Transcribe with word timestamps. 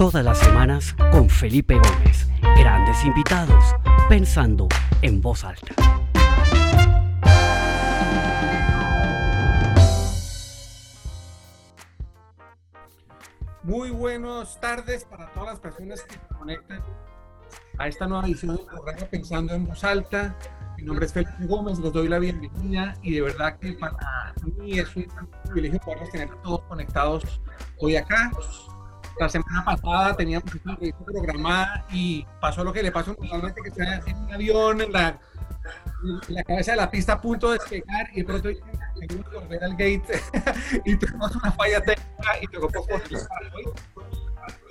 Todas 0.00 0.24
las 0.24 0.38
semanas 0.38 0.96
con 1.12 1.28
Felipe 1.28 1.74
Gómez. 1.74 2.26
Grandes 2.56 3.04
invitados, 3.04 3.62
pensando 4.08 4.66
en 5.02 5.20
voz 5.20 5.44
alta. 5.44 5.74
Muy 13.62 13.90
buenas 13.90 14.58
tardes 14.58 15.04
para 15.04 15.30
todas 15.34 15.50
las 15.50 15.60
personas 15.60 16.02
que 16.04 16.14
se 16.14 16.34
conectan 16.34 16.82
a 17.76 17.86
esta 17.86 18.06
nueva 18.06 18.26
edición 18.26 18.56
del 18.56 18.64
programa 18.64 19.06
Pensando 19.10 19.52
en 19.52 19.66
Voz 19.66 19.84
Alta. 19.84 20.34
Mi 20.78 20.84
nombre 20.84 21.04
es 21.04 21.12
Felipe 21.12 21.44
Gómez, 21.46 21.78
les 21.78 21.92
doy 21.92 22.08
la 22.08 22.18
bienvenida 22.18 22.96
y 23.02 23.16
de 23.16 23.20
verdad 23.20 23.58
que 23.58 23.74
para 23.74 24.32
mí 24.56 24.78
es 24.78 24.96
un 24.96 25.06
privilegio 25.44 25.78
poder 25.80 26.08
tener 26.08 26.30
todos 26.42 26.62
conectados 26.62 27.42
hoy 27.76 27.96
acá. 27.96 28.30
La 29.20 29.28
semana 29.28 29.62
pasada 29.62 30.16
teníamos 30.16 30.50
una 30.64 30.72
entrevista 30.72 31.04
programada 31.04 31.84
y 31.90 32.24
pasó 32.40 32.64
lo 32.64 32.72
que 32.72 32.82
le 32.82 32.90
pasó 32.90 33.14
normalmente, 33.20 33.60
que 33.60 33.68
está 33.68 33.96
en 34.06 34.16
un 34.16 34.32
avión 34.32 34.80
en 34.80 34.92
la, 34.92 35.20
cabeza 36.46 36.70
de 36.70 36.78
la 36.78 36.90
pista 36.90 37.12
a 37.12 37.20
punto 37.20 37.50
de 37.50 37.58
despegar 37.58 38.08
y 38.14 38.20
de 38.20 38.24
pronto 38.24 38.48
tenemos 38.98 39.28
que 39.28 39.36
volver 39.36 39.62
al 39.62 39.72
gate 39.72 40.22
y 40.86 40.96
tuvimos 40.96 41.36
una 41.36 41.52
falla 41.52 41.82
técnica 41.82 42.32
y 42.40 42.46
tocó. 42.46 42.86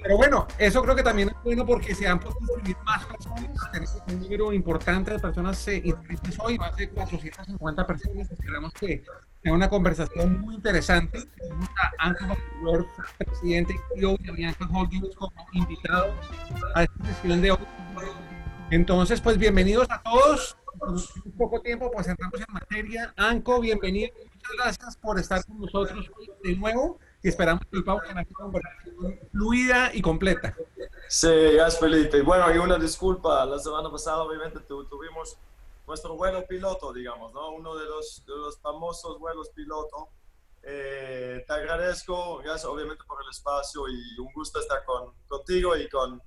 Pero 0.02 0.18
bueno, 0.18 0.48
eso 0.58 0.82
creo 0.82 0.96
que 0.96 1.04
también 1.04 1.30
es 1.30 1.36
bueno 1.44 1.64
porque 1.64 1.94
se 1.94 2.08
han 2.08 2.20
podido 2.20 2.40
inscribir 2.40 2.78
más 2.86 3.06
personas. 3.06 3.72
Tenemos 3.72 4.04
un 4.08 4.20
número 4.20 4.52
importante 4.52 5.12
de 5.12 5.20
personas 5.20 5.68
inscritas 5.68 6.40
hoy, 6.40 6.58
más 6.58 6.76
de 6.76 6.90
450 6.90 7.86
personas. 7.86 8.32
Esperamos 8.32 8.74
que 8.74 9.04
sea 9.42 9.54
una 9.54 9.70
conversación 9.70 10.42
muy 10.42 10.56
interesante. 10.56 11.24
Tenemos 11.38 11.70
a 11.78 12.16
Worth, 12.64 12.88
presidente 13.18 13.74
y 13.74 14.00
CEO 14.00 14.18
de 14.20 14.32
Bianca 14.32 14.68
Holdings, 14.72 15.16
como 15.16 15.32
invitado 15.54 16.14
a 16.76 16.84
esta 16.84 17.06
sesión 17.06 17.42
de 17.42 17.52
hoy. 17.52 17.58
Entonces, 18.72 19.22
pues 19.22 19.38
bienvenidos 19.38 19.88
a 19.90 20.02
todos. 20.02 20.56
Con 20.78 20.94
un 20.94 21.32
poco 21.38 21.62
tiempo, 21.62 21.90
pues 21.92 22.08
entramos 22.08 22.40
en 22.40 22.54
materia. 22.54 23.14
Anco, 23.18 23.60
bienvenido. 23.60 24.12
Muchas 24.36 24.52
gracias 24.56 24.98
por 24.98 25.20
estar 25.20 25.44
con 25.46 25.60
nosotros 25.60 26.10
de 26.44 26.56
nuevo 26.56 27.00
y 27.22 27.28
esperamos 27.28 27.64
que 27.72 27.82
Pau 27.82 28.00
tenga 28.00 28.22
una 28.22 28.26
conversación 28.26 29.20
fluida 29.32 29.92
y 29.94 30.02
completa. 30.02 30.56
Sí, 31.08 31.28
gracias 31.54 31.80
Felipe. 31.80 32.22
Bueno, 32.22 32.54
y 32.54 32.60
una 32.60 32.78
disculpa, 32.78 33.46
la 33.46 33.60
semana 33.60 33.92
pasada 33.92 34.22
obviamente 34.22 34.60
tu, 34.62 34.86
tuvimos 34.86 35.38
nuestro 35.90 36.16
vuelo 36.16 36.46
piloto, 36.48 36.94
digamos, 36.94 37.34
¿no? 37.34 37.52
Uno 37.52 37.76
de 37.76 37.86
los, 37.86 38.24
de 38.26 38.36
los 38.36 38.60
famosos 38.62 39.20
vuelos 39.20 39.50
piloto. 39.50 40.10
Eh, 40.64 41.44
te 41.46 41.54
agradezco, 41.54 42.38
gracias 42.38 42.66
obviamente 42.66 43.04
por 43.06 43.22
el 43.24 43.30
espacio 43.30 43.88
y 43.90 44.20
un 44.20 44.32
gusto 44.34 44.60
estar 44.60 44.86
con, 44.86 45.14
contigo 45.28 45.76
y 45.76 45.90
con, 45.90 46.22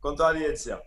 con 0.00 0.16
tu 0.16 0.22
audiencia. 0.22 0.82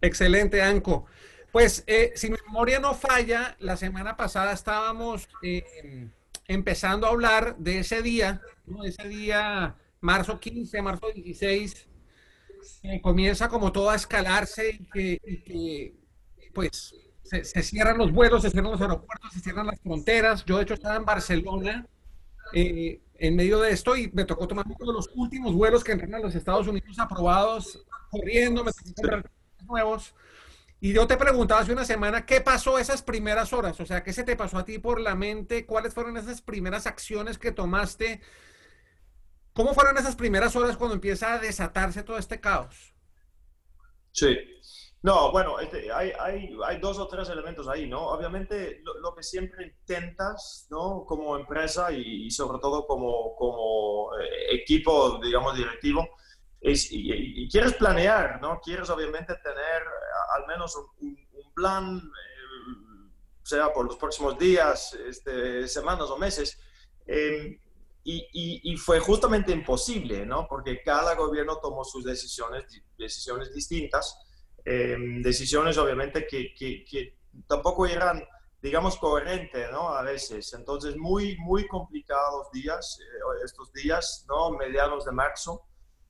Excelente, 0.00 0.62
Anco. 0.62 1.06
Pues 1.52 1.84
eh, 1.86 2.12
si 2.16 2.30
mi 2.30 2.36
memoria 2.46 2.78
no 2.78 2.94
falla, 2.94 3.56
la 3.60 3.76
semana 3.76 4.16
pasada 4.16 4.52
estábamos... 4.52 5.28
Eh, 5.42 6.10
empezando 6.48 7.06
a 7.06 7.10
hablar 7.10 7.56
de 7.58 7.80
ese 7.80 8.02
día, 8.02 8.40
¿no? 8.66 8.84
ese 8.84 9.08
día, 9.08 9.76
marzo 10.00 10.38
15, 10.38 10.82
marzo 10.82 11.08
16, 11.12 11.88
que 12.82 13.00
comienza 13.00 13.48
como 13.48 13.72
todo 13.72 13.90
a 13.90 13.96
escalarse 13.96 14.70
y 14.70 14.86
que, 14.86 15.20
y 15.24 15.42
que 15.42 15.94
pues 16.54 16.94
se, 17.28 17.62
cierran 17.62 17.98
los 17.98 18.12
vuelos, 18.12 18.42
se 18.42 18.50
cierran 18.50 18.72
los 18.72 18.80
aeropuertos, 18.80 19.32
se 19.32 19.40
cierran 19.40 19.66
las 19.66 19.80
fronteras. 19.80 20.44
Yo 20.44 20.56
de 20.56 20.62
hecho 20.62 20.74
estaba 20.74 20.96
en 20.96 21.04
Barcelona 21.04 21.86
eh, 22.52 23.00
en 23.14 23.36
medio 23.36 23.60
de 23.60 23.70
esto 23.72 23.96
y 23.96 24.10
me 24.12 24.24
tocó 24.24 24.46
tomar 24.46 24.64
uno 24.66 24.92
de 24.92 24.92
los 24.92 25.10
últimos 25.14 25.54
vuelos 25.54 25.82
que 25.82 25.92
entran 25.92 26.14
a 26.14 26.18
los 26.20 26.34
Estados 26.34 26.66
Unidos 26.68 26.98
aprobados, 26.98 27.84
corriendo, 28.10 28.64
me 28.64 28.72
tocó 28.72 29.28
nuevos. 29.66 30.14
Y 30.78 30.92
yo 30.92 31.06
te 31.06 31.16
preguntaba 31.16 31.62
hace 31.62 31.72
una 31.72 31.84
semana, 31.84 32.26
¿qué 32.26 32.40
pasó 32.40 32.78
esas 32.78 33.02
primeras 33.02 33.52
horas? 33.52 33.80
O 33.80 33.86
sea, 33.86 34.02
¿qué 34.02 34.12
se 34.12 34.24
te 34.24 34.36
pasó 34.36 34.58
a 34.58 34.64
ti 34.64 34.78
por 34.78 35.00
la 35.00 35.14
mente? 35.14 35.64
¿Cuáles 35.64 35.94
fueron 35.94 36.16
esas 36.16 36.42
primeras 36.42 36.86
acciones 36.86 37.38
que 37.38 37.50
tomaste? 37.50 38.20
¿Cómo 39.54 39.72
fueron 39.72 39.96
esas 39.96 40.16
primeras 40.16 40.54
horas 40.54 40.76
cuando 40.76 40.94
empieza 40.94 41.32
a 41.32 41.38
desatarse 41.38 42.02
todo 42.02 42.18
este 42.18 42.40
caos? 42.40 42.94
Sí. 44.12 44.36
No, 45.06 45.30
bueno, 45.30 45.60
este, 45.60 45.92
hay, 45.92 46.10
hay, 46.18 46.80
dos 46.80 46.98
o 46.98 47.06
tres 47.06 47.28
elementos 47.28 47.68
ahí, 47.68 47.86
¿no? 47.86 48.08
Obviamente 48.08 48.82
lo, 48.82 49.14
que 49.14 49.22
siempre 49.22 49.66
intentas, 49.66 50.66
¿no? 50.68 51.04
Como 51.06 51.36
empresa 51.36 51.92
y, 51.92 52.26
y 52.26 52.30
sobre 52.32 52.58
todo 52.58 52.88
como, 52.88 53.36
como 53.36 54.10
eh, 54.18 54.56
equipo, 54.60 55.20
digamos, 55.22 55.56
directivo, 55.56 56.08
es, 56.60 56.90
y, 56.90 57.08
y, 57.12 57.48
quieres 57.48 57.74
planear, 57.74 58.40
¿no? 58.40 58.58
Quieres 58.60 58.90
obviamente 58.90 59.32
tener 59.36 59.82
al 60.34 60.46
menos 60.48 60.74
un, 60.74 61.16
plan, 61.54 61.98
eh, 61.98 63.10
sea 63.44 63.72
por 63.72 63.86
los 63.86 63.96
próximos 63.98 64.36
días, 64.36 64.92
este, 64.94 65.68
semanas 65.68 66.10
o 66.10 66.18
meses. 66.18 66.58
Eh, 67.06 67.60
y, 68.02 68.72
y, 68.72 68.76
fue 68.76 68.98
justamente 68.98 69.52
imposible, 69.52 70.26
¿no? 70.26 70.48
Porque 70.48 70.82
cada 70.82 71.14
gobierno 71.14 71.58
tomó 71.58 71.84
sus 71.84 72.04
decisiones, 72.04 72.64
decisiones 72.98 73.54
distintas, 73.54 74.25
eh, 74.68 74.96
decisiones 75.22 75.78
obviamente 75.78 76.26
que, 76.26 77.14
tampoco 77.46 77.86
eran, 77.86 78.24
digamos, 78.60 78.96
coherentes, 78.96 79.70
¿no? 79.70 79.90
A 79.90 80.02
veces. 80.02 80.52
Entonces, 80.54 80.96
muy, 80.96 81.36
muy 81.38 81.68
complicados 81.68 82.50
días, 82.50 82.98
eh, 83.00 83.44
estos 83.44 83.72
días, 83.72 84.26
¿no? 84.28 84.50
Medianos 84.50 85.04
de 85.04 85.12
marzo. 85.12 85.62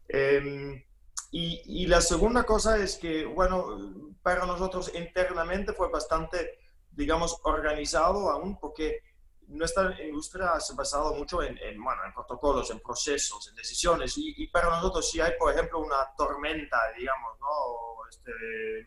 Eh, 0.08 0.82
y, 1.32 1.82
y, 1.82 1.86
la 1.86 2.00
segunda 2.00 2.44
cosa 2.44 2.78
es 2.78 2.96
que, 2.96 3.26
bueno, 3.26 4.14
para 4.22 4.46
nosotros 4.46 4.90
internamente 4.94 5.74
fue 5.74 5.90
bastante, 5.90 6.58
digamos, 6.92 7.38
organizado 7.44 8.30
aún, 8.30 8.58
porque 8.58 9.00
nuestra 9.48 10.02
industria 10.02 10.58
se 10.60 10.72
ha 10.72 10.76
basado 10.76 11.14
mucho 11.14 11.42
en, 11.42 11.56
en, 11.58 11.82
bueno, 11.82 12.04
en 12.04 12.12
protocolos, 12.12 12.70
en 12.70 12.80
procesos, 12.80 13.48
en 13.48 13.54
decisiones. 13.54 14.16
Y, 14.18 14.34
y, 14.36 14.48
para 14.48 14.70
nosotros, 14.70 15.10
si 15.10 15.20
hay, 15.20 15.32
por 15.38 15.52
ejemplo, 15.52 15.80
una 15.80 16.12
tormenta, 16.16 16.78
digamos, 16.98 17.38
¿no? 17.40 17.48
O 17.48 18.06
este, 18.08 18.32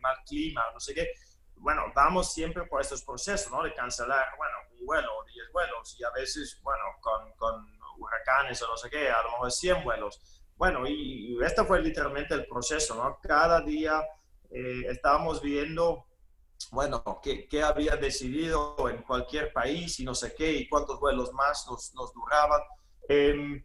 mal 0.01 0.17
clima, 0.25 0.63
no 0.73 0.79
sé 0.79 0.93
qué, 0.93 1.11
bueno, 1.55 1.83
vamos 1.93 2.33
siempre 2.33 2.63
por 2.65 2.81
estos 2.81 3.03
procesos, 3.03 3.51
¿no? 3.51 3.63
De 3.63 3.73
cancelar, 3.73 4.25
bueno, 4.37 4.53
un 4.79 4.85
vuelo, 4.85 5.23
10 5.33 5.51
vuelos, 5.51 5.95
y 5.99 6.03
a 6.03 6.09
veces, 6.11 6.59
bueno, 6.61 6.83
con, 7.01 7.31
con 7.33 7.65
huracanes 7.97 8.61
o 8.61 8.67
no 8.67 8.77
sé 8.77 8.89
qué, 8.89 9.09
a 9.09 9.21
lo 9.23 9.31
mejor 9.31 9.51
100 9.51 9.83
vuelos. 9.83 10.43
Bueno, 10.55 10.87
y, 10.87 11.35
y 11.35 11.43
este 11.43 11.63
fue 11.63 11.81
literalmente 11.81 12.33
el 12.33 12.47
proceso, 12.47 12.95
¿no? 12.95 13.19
Cada 13.21 13.61
día 13.61 14.01
eh, 14.51 14.83
estábamos 14.87 15.41
viendo, 15.41 16.05
bueno, 16.71 17.03
qué, 17.23 17.47
qué, 17.47 17.63
había 17.63 17.95
decidido 17.95 18.75
en 18.89 19.01
cualquier 19.03 19.51
país 19.53 19.99
y 19.99 20.03
no 20.03 20.13
sé 20.13 20.33
qué, 20.35 20.51
y 20.51 20.67
cuántos 20.67 20.99
vuelos 20.99 21.31
más 21.33 21.65
nos, 21.67 22.13
duraban. 22.13 22.61
Eh, 23.07 23.63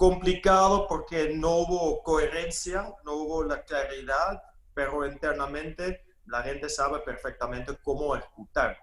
complicado 0.00 0.86
porque 0.88 1.34
no 1.34 1.56
hubo 1.56 2.02
coherencia, 2.02 2.94
no 3.04 3.16
hubo 3.16 3.44
la 3.44 3.62
claridad, 3.64 4.42
pero 4.72 5.04
internamente 5.06 6.06
la 6.24 6.42
gente 6.42 6.70
sabe 6.70 7.00
perfectamente 7.00 7.76
cómo 7.82 8.16
ejecutar. 8.16 8.78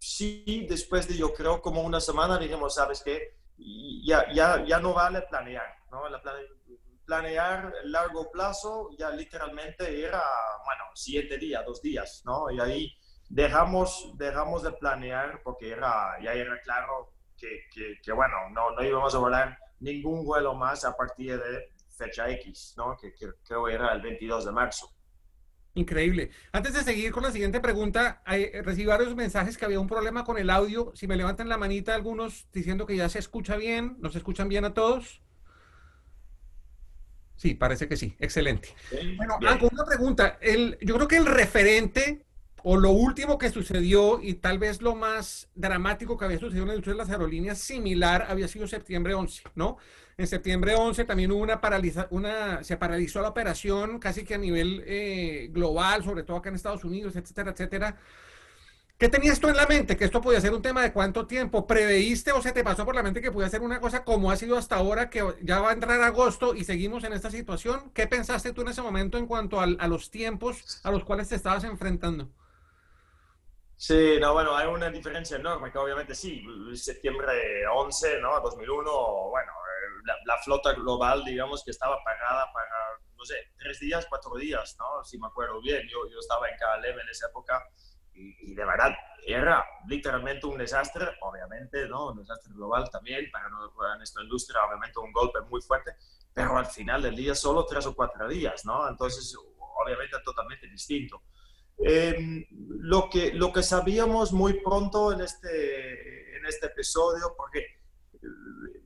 Sí, 0.00 0.66
después 0.68 1.06
de 1.06 1.16
yo 1.16 1.32
creo 1.32 1.62
como 1.62 1.82
una 1.82 2.00
semana 2.00 2.38
dijimos, 2.38 2.74
¿sabes 2.74 3.02
qué? 3.04 3.36
Ya, 4.04 4.32
ya, 4.32 4.64
ya 4.64 4.80
no 4.80 4.94
vale 4.94 5.22
planear, 5.22 5.76
¿no? 5.92 6.08
La 6.08 6.20
plane 6.20 6.40
planear 7.08 7.72
largo 7.84 8.30
plazo 8.30 8.90
ya 8.98 9.08
literalmente 9.10 10.04
era, 10.04 10.22
bueno, 10.66 10.84
siete 10.94 11.38
días, 11.38 11.64
dos 11.64 11.80
días, 11.80 12.22
¿no? 12.26 12.50
Y 12.50 12.60
ahí 12.60 12.94
dejamos, 13.30 14.12
dejamos 14.18 14.62
de 14.62 14.72
planear 14.72 15.40
porque 15.42 15.70
era, 15.70 16.20
ya 16.22 16.34
era 16.34 16.60
claro 16.60 17.14
que, 17.34 17.62
que, 17.72 17.94
que 18.02 18.12
bueno, 18.12 18.34
no, 18.52 18.72
no 18.72 18.84
íbamos 18.84 19.14
a 19.14 19.18
volar 19.18 19.58
ningún 19.80 20.26
vuelo 20.26 20.54
más 20.54 20.84
a 20.84 20.94
partir 20.94 21.42
de 21.42 21.72
fecha 21.88 22.28
X, 22.28 22.74
¿no? 22.76 22.94
Que, 23.00 23.14
que 23.14 23.30
creo 23.42 23.68
era 23.68 23.90
el 23.94 24.02
22 24.02 24.44
de 24.44 24.52
marzo. 24.52 24.90
Increíble. 25.72 26.30
Antes 26.52 26.74
de 26.74 26.82
seguir 26.82 27.10
con 27.10 27.22
la 27.22 27.32
siguiente 27.32 27.60
pregunta, 27.60 28.20
hay, 28.26 28.50
recibí 28.60 28.84
varios 28.84 29.14
mensajes 29.14 29.56
que 29.56 29.64
había 29.64 29.80
un 29.80 29.86
problema 29.86 30.24
con 30.24 30.36
el 30.36 30.50
audio. 30.50 30.92
Si 30.94 31.06
me 31.06 31.16
levantan 31.16 31.48
la 31.48 31.56
manita 31.56 31.94
algunos 31.94 32.50
diciendo 32.52 32.84
que 32.84 32.96
ya 32.96 33.08
se 33.08 33.18
escucha 33.18 33.56
bien, 33.56 33.96
¿nos 34.00 34.14
escuchan 34.14 34.50
bien 34.50 34.66
a 34.66 34.74
todos? 34.74 35.22
Sí, 37.38 37.54
parece 37.54 37.86
que 37.88 37.96
sí. 37.96 38.16
Excelente. 38.18 38.74
Bueno, 39.16 39.38
bien. 39.38 39.58
una 39.72 39.84
pregunta. 39.84 40.38
El, 40.40 40.76
yo 40.82 40.96
creo 40.96 41.08
que 41.08 41.16
el 41.16 41.26
referente 41.26 42.26
o 42.64 42.76
lo 42.76 42.90
último 42.90 43.38
que 43.38 43.50
sucedió 43.50 44.20
y 44.20 44.34
tal 44.34 44.58
vez 44.58 44.82
lo 44.82 44.96
más 44.96 45.48
dramático 45.54 46.18
que 46.18 46.24
había 46.24 46.40
sucedido 46.40 46.64
en 46.64 46.68
la 46.68 46.74
industria 46.74 46.94
de 46.94 46.98
las 46.98 47.10
aerolíneas 47.10 47.58
similar 47.58 48.26
había 48.28 48.48
sido 48.48 48.66
septiembre 48.66 49.14
11, 49.14 49.44
¿no? 49.54 49.78
En 50.16 50.26
septiembre 50.26 50.74
11 50.74 51.04
también 51.04 51.30
hubo 51.30 51.40
una 51.40 51.60
paraliza, 51.60 52.08
una, 52.10 52.64
se 52.64 52.76
paralizó 52.76 53.22
la 53.22 53.28
operación 53.28 54.00
casi 54.00 54.24
que 54.24 54.34
a 54.34 54.38
nivel 54.38 54.82
eh, 54.84 55.48
global, 55.52 56.02
sobre 56.02 56.24
todo 56.24 56.38
acá 56.38 56.48
en 56.48 56.56
Estados 56.56 56.82
Unidos, 56.82 57.14
etcétera, 57.14 57.52
etcétera. 57.52 57.96
¿Qué 58.98 59.08
tenías 59.08 59.38
tú 59.38 59.48
en 59.48 59.56
la 59.56 59.66
mente? 59.66 59.96
Que 59.96 60.04
esto 60.04 60.20
podía 60.20 60.40
ser 60.40 60.52
un 60.52 60.60
tema 60.60 60.82
de 60.82 60.92
cuánto 60.92 61.24
tiempo. 61.28 61.68
¿Preveíste 61.68 62.32
o 62.32 62.42
se 62.42 62.50
te 62.50 62.64
pasó 62.64 62.84
por 62.84 62.96
la 62.96 63.02
mente 63.04 63.20
que 63.20 63.30
podía 63.30 63.48
ser 63.48 63.60
una 63.60 63.80
cosa 63.80 64.04
como 64.04 64.32
ha 64.32 64.36
sido 64.36 64.58
hasta 64.58 64.74
ahora, 64.74 65.08
que 65.08 65.22
ya 65.40 65.60
va 65.60 65.70
a 65.70 65.72
entrar 65.72 66.02
agosto 66.02 66.52
y 66.56 66.64
seguimos 66.64 67.04
en 67.04 67.12
esta 67.12 67.30
situación? 67.30 67.92
¿Qué 67.92 68.08
pensaste 68.08 68.52
tú 68.52 68.62
en 68.62 68.68
ese 68.68 68.82
momento 68.82 69.16
en 69.16 69.28
cuanto 69.28 69.60
a, 69.60 69.64
a 69.64 69.86
los 69.86 70.10
tiempos 70.10 70.80
a 70.82 70.90
los 70.90 71.04
cuales 71.04 71.28
te 71.28 71.36
estabas 71.36 71.62
enfrentando? 71.62 72.28
Sí, 73.76 74.18
no, 74.20 74.32
bueno, 74.32 74.56
hay 74.56 74.66
una 74.66 74.90
diferencia 74.90 75.36
enorme, 75.36 75.70
que 75.70 75.78
obviamente 75.78 76.12
sí, 76.16 76.44
septiembre 76.74 77.64
11, 77.68 78.20
¿no? 78.20 78.40
2001, 78.40 78.90
bueno, 79.30 79.52
la, 80.04 80.16
la, 80.26 80.38
flota 80.42 80.72
global, 80.72 81.24
digamos, 81.24 81.62
que 81.62 81.70
estaba 81.70 82.02
pagada 82.02 82.52
para, 82.52 82.98
no 83.16 83.24
sé, 83.24 83.36
tres 83.56 83.78
días, 83.78 84.04
cuatro 84.08 84.34
días, 84.34 84.76
¿no? 84.80 85.04
Si 85.04 85.16
me 85.16 85.28
acuerdo 85.28 85.60
bien, 85.60 85.86
yo, 85.88 85.98
yo 86.10 86.18
estaba 86.18 86.48
en 86.48 86.56
KLM 86.56 87.00
en 87.00 87.08
esa 87.08 87.28
época 87.28 87.62
y, 88.18 88.54
de 88.54 88.64
verdad 88.64 88.94
era 89.26 89.64
literalmente 89.86 90.46
un 90.46 90.56
desastre, 90.56 91.06
obviamente, 91.20 91.86
¿no? 91.86 92.12
Un 92.12 92.18
desastre 92.18 92.54
global 92.54 92.88
también, 92.90 93.30
para, 93.30 93.48
para 93.76 93.96
nuestra 93.96 94.22
industria, 94.22 94.64
obviamente 94.64 94.98
un 94.98 95.12
golpe 95.12 95.40
muy 95.42 95.60
fuerte, 95.60 95.96
pero 96.32 96.56
al 96.56 96.66
final 96.66 97.02
del 97.02 97.14
día 97.14 97.34
solo 97.34 97.66
tres 97.66 97.84
o 97.86 97.94
cuatro 97.94 98.26
días, 98.26 98.64
¿no? 98.64 98.88
Entonces, 98.88 99.34
obviamente 99.58 100.16
totalmente 100.24 100.66
distinto. 100.68 101.22
Eh, 101.84 102.46
lo, 102.80 103.10
que, 103.10 103.32
lo 103.34 103.52
que 103.52 103.62
sabíamos 103.62 104.32
muy 104.32 104.60
pronto 104.62 105.12
en 105.12 105.20
este, 105.20 106.36
en 106.36 106.46
este 106.46 106.66
episodio, 106.66 107.34
porque, 107.36 107.66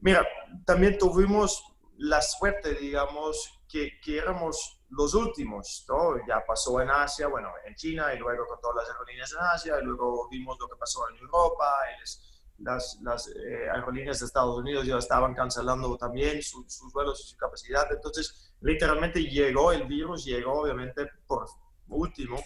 mira, 0.01 0.27
también 0.67 0.99
tuvimos 0.99 1.63
la 1.99 2.21
suerte, 2.21 2.75
digamos, 2.75 3.63
que, 3.69 4.01
que 4.01 4.19
éramos 4.19 4.82
los 4.93 5.15
últimos, 5.15 5.85
¿no? 5.89 6.17
Ya 6.27 6.45
pasó 6.47 6.81
en 6.81 6.91
Asia, 6.91 7.27
bueno, 7.27 7.51
en 7.65 7.75
China 7.75 8.13
y 8.15 8.19
luego 8.19 8.47
con 8.47 8.61
todas 8.61 8.77
las 8.77 8.91
aerolíneas 8.91 9.33
en 9.33 9.39
Asia 9.39 9.79
y 9.81 9.85
luego 9.85 10.29
vimos 10.29 10.59
lo 10.61 10.69
que 10.69 10.77
pasó 10.77 11.09
en 11.09 11.17
Europa. 11.17 11.65
Y 11.91 12.63
las, 12.63 12.99
las 13.03 13.29
eh, 13.29 13.71
aerolíneas 13.73 14.21
de 14.21 14.27
Estados 14.27 14.59
Unidos 14.59 14.87
ya 14.87 14.99
estaban 14.99 15.35
cancelando 15.35 15.97
también 15.97 16.43
sus 16.43 16.93
vuelos 16.93 17.21
y 17.21 17.31
su 17.31 17.37
capacidad. 17.37 17.91
Entonces, 17.91 18.55
literalmente 18.61 19.23
llegó 19.25 19.73
el 19.73 19.87
virus, 19.87 20.25
llegó 20.25 20.61
obviamente 20.61 21.09
por 21.27 21.47
último 21.89 22.39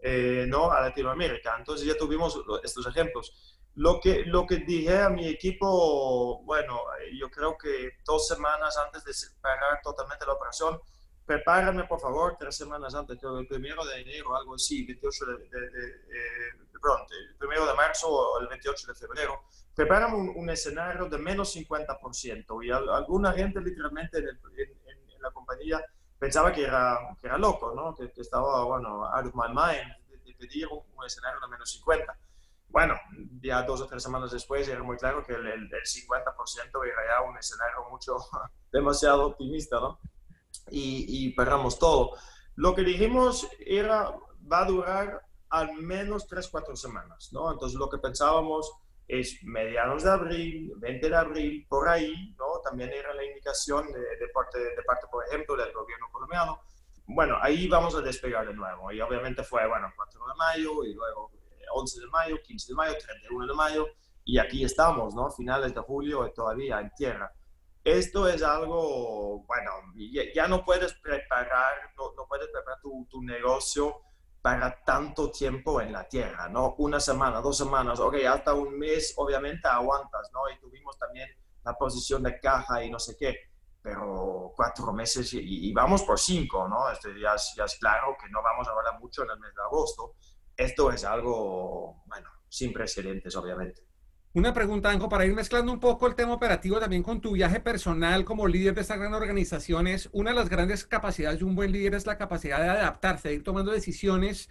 eh, 0.00 0.44
¿no? 0.48 0.70
a 0.70 0.82
Latinoamérica. 0.82 1.56
Entonces 1.58 1.86
ya 1.86 1.96
tuvimos 1.96 2.38
estos 2.62 2.86
ejemplos. 2.86 3.56
Lo 3.74 4.00
que, 4.00 4.24
lo 4.26 4.46
que 4.46 4.56
dije 4.56 5.02
a 5.02 5.08
mi 5.08 5.28
equipo, 5.28 6.42
bueno, 6.44 6.80
yo 7.18 7.30
creo 7.30 7.56
que 7.58 7.90
dos 8.04 8.26
semanas 8.26 8.76
antes 8.78 9.04
de 9.04 9.12
parar 9.40 9.80
totalmente 9.82 10.24
la 10.26 10.32
operación, 10.32 10.80
prepárame 11.26 11.84
por 11.84 12.00
favor 12.00 12.36
tres 12.38 12.56
semanas 12.56 12.94
antes, 12.94 13.18
el 13.22 13.46
primero 13.48 13.84
de 13.84 14.00
enero, 14.00 14.36
algo 14.36 14.54
así, 14.54 14.86
28 14.86 15.26
de, 15.26 15.34
eh, 15.34 16.66
pronto, 16.80 17.12
el 17.14 17.34
primero 17.36 17.66
de 17.66 17.74
marzo 17.74 18.08
o 18.08 18.40
el 18.40 18.46
28 18.46 18.86
de 18.86 18.94
febrero, 18.94 19.42
prepárame 19.74 20.14
un, 20.16 20.48
escenario 20.50 21.06
de 21.06 21.18
menos 21.18 21.54
50%. 21.56 22.64
Y 22.64 22.70
alguna 22.70 23.32
gente 23.32 23.60
literalmente 23.60 24.18
en, 24.18 24.38
la 25.20 25.30
compañía 25.32 25.84
pensaba 26.18 26.52
que 26.52 26.62
era, 26.62 27.16
que 27.20 27.26
era 27.26 27.36
loco, 27.36 27.74
¿no? 27.74 27.94
Que, 27.94 28.12
estaba, 28.20 28.64
bueno, 28.64 29.04
out 29.06 29.26
of 29.26 29.34
my 29.34 29.48
mind, 29.48 29.92
de, 30.24 30.34
pedir 30.34 30.68
un, 30.68 31.04
escenario 31.04 31.40
de 31.40 31.48
menos 31.48 31.70
50. 31.72 32.16
Bueno, 32.68 32.94
ya 33.40 33.62
dos 33.62 33.80
o 33.80 33.86
tres 33.86 34.02
semanas 34.02 34.30
después 34.30 34.68
era 34.68 34.82
muy 34.82 34.96
claro 34.96 35.24
que 35.24 35.34
el, 35.34 35.46
el, 35.46 35.70
50% 35.70 36.86
era 36.86 37.02
ya 37.08 37.22
un 37.28 37.36
escenario 37.36 37.88
mucho, 37.90 38.16
demasiado 38.70 39.26
optimista, 39.26 39.80
¿no? 39.80 39.98
Y, 40.70 41.06
y 41.08 41.32
paramos 41.32 41.78
todo. 41.78 42.12
Lo 42.54 42.74
que 42.74 42.82
dijimos 42.82 43.48
era, 43.60 44.14
va 44.50 44.62
a 44.62 44.66
durar 44.66 45.22
al 45.50 45.74
menos 45.74 46.26
3, 46.26 46.48
4 46.48 46.76
semanas, 46.76 47.30
¿no? 47.32 47.52
Entonces 47.52 47.78
lo 47.78 47.88
que 47.88 47.98
pensábamos 47.98 48.72
es 49.08 49.38
medianos 49.44 50.02
de 50.02 50.10
abril, 50.10 50.72
20 50.78 51.08
de 51.08 51.16
abril, 51.16 51.66
por 51.68 51.88
ahí, 51.88 52.34
¿no? 52.38 52.60
También 52.64 52.90
era 52.90 53.14
la 53.14 53.24
indicación 53.24 53.86
de, 53.86 54.28
parte, 54.34 54.58
de 54.58 54.82
parte, 54.84 55.06
por 55.10 55.24
ejemplo, 55.26 55.56
del 55.56 55.72
gobierno 55.72 56.08
colombiano. 56.10 56.60
Bueno, 57.06 57.36
ahí 57.40 57.68
vamos 57.68 57.94
a 57.94 58.00
despegar 58.00 58.46
de 58.48 58.54
nuevo. 58.54 58.90
Y 58.90 59.00
obviamente 59.00 59.44
fue, 59.44 59.66
bueno, 59.68 59.92
4 59.94 60.20
de 60.26 60.34
mayo, 60.34 60.84
y 60.84 60.94
luego 60.94 61.30
11 61.72 62.00
de 62.00 62.06
mayo, 62.08 62.36
15 62.42 62.72
de 62.72 62.74
mayo, 62.74 62.94
31 62.98 63.46
de 63.46 63.54
mayo, 63.54 63.86
y 64.24 64.38
aquí 64.38 64.64
estamos, 64.64 65.14
¿no? 65.14 65.30
Finales 65.30 65.72
de 65.72 65.80
julio 65.80 66.32
todavía 66.34 66.80
en 66.80 66.90
tierra. 66.96 67.32
Esto 67.86 68.26
es 68.26 68.42
algo, 68.42 69.44
bueno, 69.46 69.70
ya, 70.34 70.48
no 70.48 70.64
puedes 70.64 70.92
preparar, 70.94 71.72
no, 71.96 72.14
no 72.16 72.26
puedes 72.26 72.48
preparar 72.48 72.80
tu, 72.80 73.06
tu 73.08 73.22
negocio 73.22 74.02
para 74.42 74.82
tanto 74.82 75.30
tiempo 75.30 75.80
en 75.80 75.92
la 75.92 76.08
tierra, 76.08 76.48
¿no? 76.48 76.74
Una 76.78 76.98
semana, 76.98 77.40
dos 77.40 77.56
semanas, 77.56 78.00
ok, 78.00 78.16
hasta 78.28 78.54
un 78.54 78.76
mes 78.76 79.14
obviamente 79.18 79.68
aguantas, 79.68 80.28
¿no? 80.32 80.50
Y 80.50 80.58
tuvimos 80.58 80.98
también 80.98 81.28
la 81.64 81.74
posición 81.74 82.24
de 82.24 82.40
caja 82.40 82.82
y 82.82 82.90
no 82.90 82.98
sé 82.98 83.16
qué, 83.16 83.36
pero 83.80 84.52
cuatro 84.56 84.92
meses 84.92 85.32
y, 85.34 85.72
vamos 85.72 86.02
por 86.02 86.18
cinco, 86.18 86.66
¿no? 86.68 86.90
Este, 86.90 87.10
ya, 87.20 87.36
ya 87.54 87.66
es 87.66 87.78
claro 87.78 88.16
que 88.20 88.28
no 88.30 88.42
vamos 88.42 88.66
a 88.66 88.72
hablar 88.72 88.98
mucho 88.98 89.22
en 89.22 89.30
el 89.30 89.38
mes 89.38 89.54
de 89.54 89.62
agosto. 89.62 90.16
Esto 90.56 90.90
es 90.90 91.04
algo, 91.04 92.02
bueno, 92.06 92.28
sin 92.48 92.72
precedentes, 92.72 93.36
obviamente. 93.36 93.85
Una 94.36 94.52
pregunta, 94.52 94.90
Anjo, 94.90 95.08
para 95.08 95.24
ir 95.24 95.34
mezclando 95.34 95.72
un 95.72 95.80
poco 95.80 96.06
el 96.06 96.14
tema 96.14 96.34
operativo 96.34 96.78
también 96.78 97.02
con 97.02 97.22
tu 97.22 97.32
viaje 97.32 97.58
personal 97.58 98.26
como 98.26 98.46
líder 98.46 98.74
de 98.74 98.82
esta 98.82 98.94
gran 98.94 99.14
organización, 99.14 99.86
es 99.86 100.10
una 100.12 100.28
de 100.28 100.36
las 100.36 100.50
grandes 100.50 100.84
capacidades 100.84 101.38
de 101.38 101.46
un 101.46 101.54
buen 101.54 101.72
líder 101.72 101.94
es 101.94 102.04
la 102.04 102.18
capacidad 102.18 102.60
de 102.60 102.68
adaptarse, 102.68 103.28
de 103.28 103.36
ir 103.36 103.42
tomando 103.42 103.72
decisiones, 103.72 104.50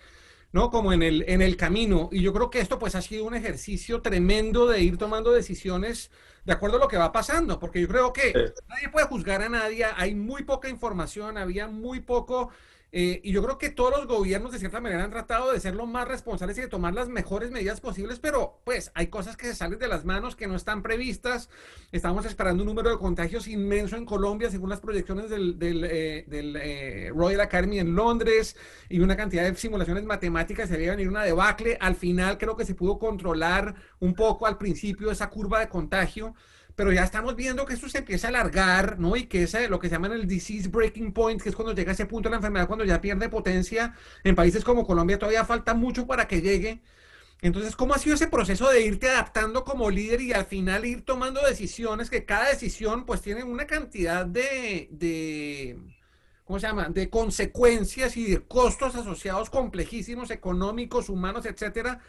¿no? 0.51 0.71
Como 0.71 0.91
en 0.91 1.03
el, 1.03 1.23
en 1.27 1.43
el 1.43 1.55
camino. 1.55 2.09
Y 2.11 2.23
yo 2.23 2.33
creo 2.33 2.49
que 2.49 2.61
esto 2.61 2.79
pues 2.79 2.95
ha 2.95 3.01
sido 3.03 3.25
un 3.25 3.35
ejercicio 3.35 4.01
tremendo 4.01 4.65
de 4.65 4.81
ir 4.81 4.97
tomando 4.97 5.31
decisiones 5.31 6.09
de 6.45 6.53
acuerdo 6.53 6.77
a 6.77 6.79
lo 6.79 6.87
que 6.87 6.97
va 6.97 7.11
pasando, 7.11 7.59
porque 7.59 7.79
yo 7.79 7.87
creo 7.87 8.11
que 8.11 8.33
nadie 8.67 8.89
puede 8.91 9.05
juzgar 9.05 9.43
a 9.43 9.49
nadie, 9.49 9.85
hay 9.85 10.15
muy 10.15 10.41
poca 10.45 10.67
información, 10.67 11.37
había 11.37 11.67
muy 11.67 11.99
poco 11.99 12.49
eh, 12.97 13.19
y 13.25 13.33
yo 13.33 13.43
creo 13.43 13.57
que 13.57 13.71
todos 13.71 13.91
los 13.91 14.07
gobiernos 14.07 14.53
de 14.53 14.57
cierta 14.57 14.79
manera 14.79 15.03
han 15.03 15.11
tratado 15.11 15.51
de 15.51 15.59
ser 15.59 15.75
lo 15.75 15.85
más 15.85 16.07
responsables 16.07 16.57
y 16.57 16.61
de 16.61 16.69
tomar 16.69 16.93
las 16.93 17.09
mejores 17.09 17.51
medidas 17.51 17.81
posibles, 17.81 18.19
pero 18.19 18.61
pues 18.63 18.89
hay 18.95 19.07
cosas 19.07 19.35
que 19.35 19.47
se 19.47 19.53
salen 19.53 19.79
de 19.79 19.89
las 19.89 20.05
manos 20.05 20.37
que 20.37 20.47
no 20.47 20.55
están 20.55 20.81
previstas. 20.81 21.49
Estamos 21.91 22.25
esperando 22.25 22.63
un 22.63 22.67
número 22.67 22.91
de 22.91 22.97
contagios 22.97 23.49
inmenso 23.49 23.97
en 23.97 24.05
Colombia, 24.05 24.49
según 24.49 24.69
las 24.69 24.79
proyecciones 24.79 25.29
del, 25.29 25.59
del, 25.59 25.83
eh, 25.83 26.25
eh, 26.31 27.11
Royal 27.13 27.41
Academy 27.41 27.79
en 27.79 27.95
Londres, 27.95 28.55
y 28.87 29.01
una 29.01 29.17
cantidad 29.17 29.43
de 29.43 29.53
simulaciones 29.57 30.05
matemáticas. 30.05 30.69
Se 30.69 30.77
venir 30.77 31.09
una 31.09 31.23
debacle. 31.25 31.77
Al 31.81 31.95
final 31.95 32.37
creo 32.37 32.55
que 32.55 32.63
se 32.63 32.75
pudo 32.75 32.97
controlar 32.97 33.75
un 33.99 34.13
poco 34.13 34.47
al 34.47 34.57
principio 34.57 35.11
esa 35.11 35.29
curva 35.29 35.59
de 35.59 35.67
contagio 35.67 36.33
pero 36.75 36.91
ya 36.91 37.03
estamos 37.03 37.35
viendo 37.35 37.65
que 37.65 37.73
esto 37.73 37.87
se 37.87 37.99
empieza 37.99 38.27
a 38.27 38.29
alargar, 38.29 38.99
¿no? 38.99 39.15
Y 39.15 39.27
que 39.27 39.43
es 39.43 39.69
lo 39.69 39.79
que 39.79 39.87
se 39.87 39.95
llama 39.95 40.07
el 40.07 40.27
disease 40.27 40.67
breaking 40.67 41.13
point, 41.13 41.41
que 41.41 41.49
es 41.49 41.55
cuando 41.55 41.73
llega 41.73 41.93
ese 41.93 42.05
punto 42.05 42.27
de 42.27 42.31
la 42.31 42.37
enfermedad, 42.37 42.67
cuando 42.67 42.83
ya 42.83 42.99
pierde 42.99 43.29
potencia. 43.29 43.95
En 44.23 44.35
países 44.35 44.63
como 44.63 44.85
Colombia 44.85 45.17
todavía 45.17 45.45
falta 45.45 45.73
mucho 45.73 46.05
para 46.05 46.27
que 46.27 46.41
llegue. 46.41 46.81
Entonces, 47.41 47.75
¿cómo 47.75 47.93
ha 47.93 47.99
sido 47.99 48.15
ese 48.15 48.27
proceso 48.27 48.69
de 48.69 48.81
irte 48.81 49.09
adaptando 49.09 49.63
como 49.63 49.89
líder 49.89 50.21
y 50.21 50.33
al 50.33 50.45
final 50.45 50.85
ir 50.85 51.03
tomando 51.05 51.41
decisiones 51.45 52.09
que 52.09 52.25
cada 52.25 52.49
decisión 52.49 53.05
pues 53.05 53.21
tiene 53.21 53.43
una 53.43 53.67
cantidad 53.67 54.25
de, 54.25 54.89
de 54.91 55.77
¿cómo 56.43 56.59
se 56.59 56.67
llama? 56.67 56.89
De 56.89 57.09
consecuencias 57.09 58.17
y 58.17 58.31
de 58.31 58.41
costos 58.41 58.95
asociados 58.95 59.49
complejísimos, 59.49 60.31
económicos, 60.31 61.09
humanos, 61.09 61.45
etcétera. 61.45 61.99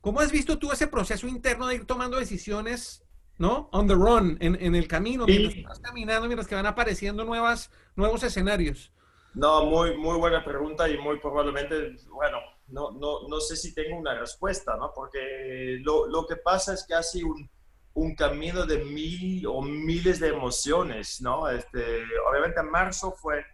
¿Cómo 0.00 0.20
has 0.20 0.32
visto 0.32 0.58
tú 0.58 0.72
ese 0.72 0.86
proceso 0.86 1.28
interno 1.28 1.66
de 1.66 1.76
ir 1.76 1.84
tomando 1.84 2.18
decisiones 2.18 3.05
¿no? 3.38 3.68
On 3.72 3.86
the 3.86 3.94
run, 3.94 4.38
en, 4.40 4.56
en 4.60 4.74
el 4.74 4.88
camino, 4.88 5.26
mientras 5.26 5.62
vas 5.64 5.80
caminando, 5.80 6.26
mientras 6.26 6.48
que 6.48 6.54
van 6.54 6.66
apareciendo 6.66 7.24
nuevas, 7.24 7.70
nuevos 7.94 8.22
escenarios. 8.22 8.92
No, 9.34 9.66
muy, 9.66 9.96
muy 9.98 10.16
buena 10.16 10.42
pregunta 10.42 10.88
y 10.88 10.96
muy 10.96 11.18
probablemente, 11.18 11.96
bueno, 12.08 12.38
no, 12.68 12.90
no, 12.92 13.28
no 13.28 13.40
sé 13.40 13.54
si 13.54 13.74
tengo 13.74 13.98
una 13.98 14.18
respuesta, 14.18 14.76
¿no? 14.76 14.92
Porque 14.94 15.78
lo, 15.82 16.06
lo 16.08 16.26
que 16.26 16.36
pasa 16.36 16.72
es 16.72 16.86
sido 17.02 17.28
un, 17.28 17.50
un, 17.92 18.14
camino 18.14 18.64
de 18.64 18.78
mil 18.78 19.46
o 19.46 19.60
miles 19.60 20.20
de 20.20 20.28
emociones, 20.28 21.20
¿no? 21.20 21.50
Este, 21.50 22.02
obviamente 22.28 22.62
marzo 22.62 23.12
fue, 23.12 23.44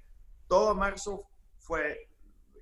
todo 0.49 0.73
marzo 0.77 1.25
fue 1.59 2.09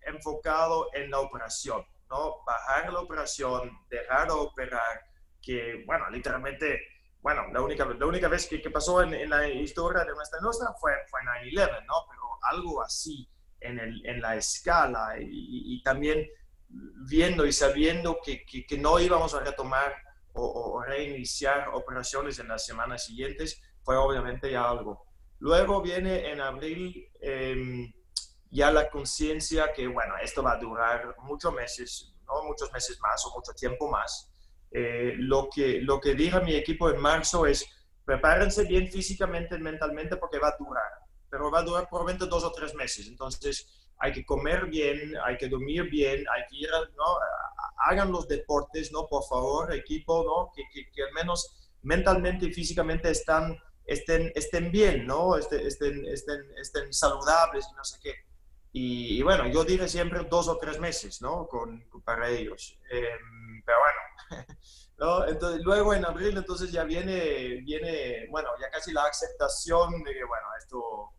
enfocado 0.07 0.87
en 0.95 1.11
la 1.11 1.21
operación, 1.21 1.85
¿no? 2.09 2.37
Bajar 2.47 2.91
la 2.91 3.01
operación, 3.01 3.71
dejar 3.91 4.29
de 4.29 4.33
operar, 4.33 5.03
que, 5.43 5.85
bueno, 5.87 6.09
literalmente 6.11 6.81
bueno, 7.23 7.47
la 7.53 7.61
única, 7.61 7.85
la 7.85 8.07
única 8.07 8.29
vez 8.29 8.47
que, 8.47 8.59
pasó 8.71 9.03
en, 9.03 9.29
la 9.29 9.47
historia 9.49 10.05
de 10.05 10.15
nuestra 10.15 10.39
industria 10.39 10.71
fue, 10.81 10.93
fue 11.11 11.21
9-11, 11.21 11.85
¿no? 11.87 11.95
Pero 12.09 12.23
algo 12.43 12.83
así 12.83 13.29
en, 13.61 13.79
en 13.79 14.21
la 14.23 14.37
escala 14.37 15.17
y, 15.21 15.83
también 15.83 16.27
viendo 16.69 17.45
y 17.45 17.53
sabiendo 17.53 18.19
que, 18.25 18.45
que, 18.47 18.79
no 18.79 18.99
íbamos 18.99 19.35
a 19.35 19.41
retomar 19.41 19.95
o, 20.33 20.83
reiniciar 20.87 21.69
operaciones 21.75 22.39
en 22.39 22.49
las 22.49 22.65
semanas 22.65 23.05
siguientes, 23.05 23.61
fue 23.83 23.97
obviamente 23.97 24.51
ya 24.51 24.69
algo. 24.69 25.05
Luego 25.41 25.83
viene 25.83 26.31
en 26.31 26.41
abril 26.41 27.11
eh, 27.21 27.93
ya 28.51 28.71
la 28.71 28.89
conciencia 28.89 29.73
que, 29.73 29.87
bueno, 29.87 30.15
esto 30.23 30.43
va 30.43 30.53
a 30.53 30.59
durar 30.59 31.17
muchos 31.19 31.53
meses, 31.53 32.15
¿no? 32.27 32.45
muchos 32.45 32.73
meses 32.73 32.99
más 33.01 33.25
o 33.27 33.35
mucho 33.35 33.53
tiempo 33.53 33.91
más. 33.91 34.30
Eh, 34.71 35.15
lo, 35.19 35.49
que, 35.53 35.81
lo 35.81 36.01
que 36.01 36.15
dije 36.15 36.37
a 36.37 36.41
mi 36.41 36.55
equipo 36.55 36.91
en 36.91 37.01
marzo 37.01 37.47
es, 37.47 37.67
prepárense 38.05 38.65
bien 38.65 38.89
físicamente 38.89 39.57
y 39.57 39.61
mentalmente 39.61 40.17
porque 40.17 40.39
va 40.39 40.49
a 40.49 40.57
durar, 40.59 40.91
pero 41.29 41.51
va 41.51 41.61
a 41.61 41.65
durar 41.65 41.89
probablemente 41.89 42.27
dos 42.27 42.45
o 42.45 42.53
tres 42.53 42.75
meses. 42.75 43.07
Entonces, 43.09 43.67
hay 43.99 44.13
que 44.13 44.25
comer 44.25 44.67
bien, 44.67 45.15
hay 45.25 45.37
que 45.37 45.49
dormir 45.49 45.91
bien, 45.91 46.25
hay 46.35 46.43
que 46.49 46.57
ir, 46.57 46.71
¿no? 46.97 47.05
Hagan 47.87 48.11
los 48.11 48.27
deportes, 48.27 48.91
¿no? 48.93 49.07
Por 49.07 49.25
favor, 49.25 49.75
equipo, 49.75 50.25
¿no? 50.25 50.53
Que, 50.55 50.63
que, 50.73 50.91
que 50.91 51.03
al 51.03 51.13
menos 51.13 51.73
mentalmente 51.83 52.47
y 52.47 52.53
físicamente 52.53 53.11
están, 53.11 53.59
estén, 53.87 54.33
estén 54.35 54.71
bien, 54.71 55.07
¿no? 55.07 55.37
Estén, 55.37 55.67
estén, 55.67 56.05
estén, 56.07 56.41
estén 56.57 56.93
saludables 56.93 57.67
y 57.71 57.75
no 57.75 57.85
sé 57.85 57.99
qué. 58.03 58.15
Y, 58.73 59.23
bueno, 59.23 59.49
yo 59.49 59.65
diré 59.65 59.89
siempre 59.89 60.25
dos 60.31 60.47
o 60.49 60.57
tres 60.57 60.79
meses, 60.79 61.21
¿no? 61.21 61.49
Con, 61.49 61.85
para 62.05 62.29
ellos. 62.31 62.79
Em, 62.89 63.63
pero 63.65 63.79
bueno, 63.79 64.00
¿no? 64.99 65.27
Entonces, 65.27 65.63
luego 65.65 65.95
en 65.95 66.05
abril, 66.05 66.37
entonces 66.37 66.71
ya 66.71 66.85
viene, 66.85 67.63
viene, 67.65 68.27
bueno, 68.31 68.51
ya 68.61 68.71
casi 68.71 68.93
la 68.93 69.05
aceptación 69.05 70.03
de 70.03 70.13
que, 70.13 70.25
bueno, 70.25 70.47
esto 70.59 71.11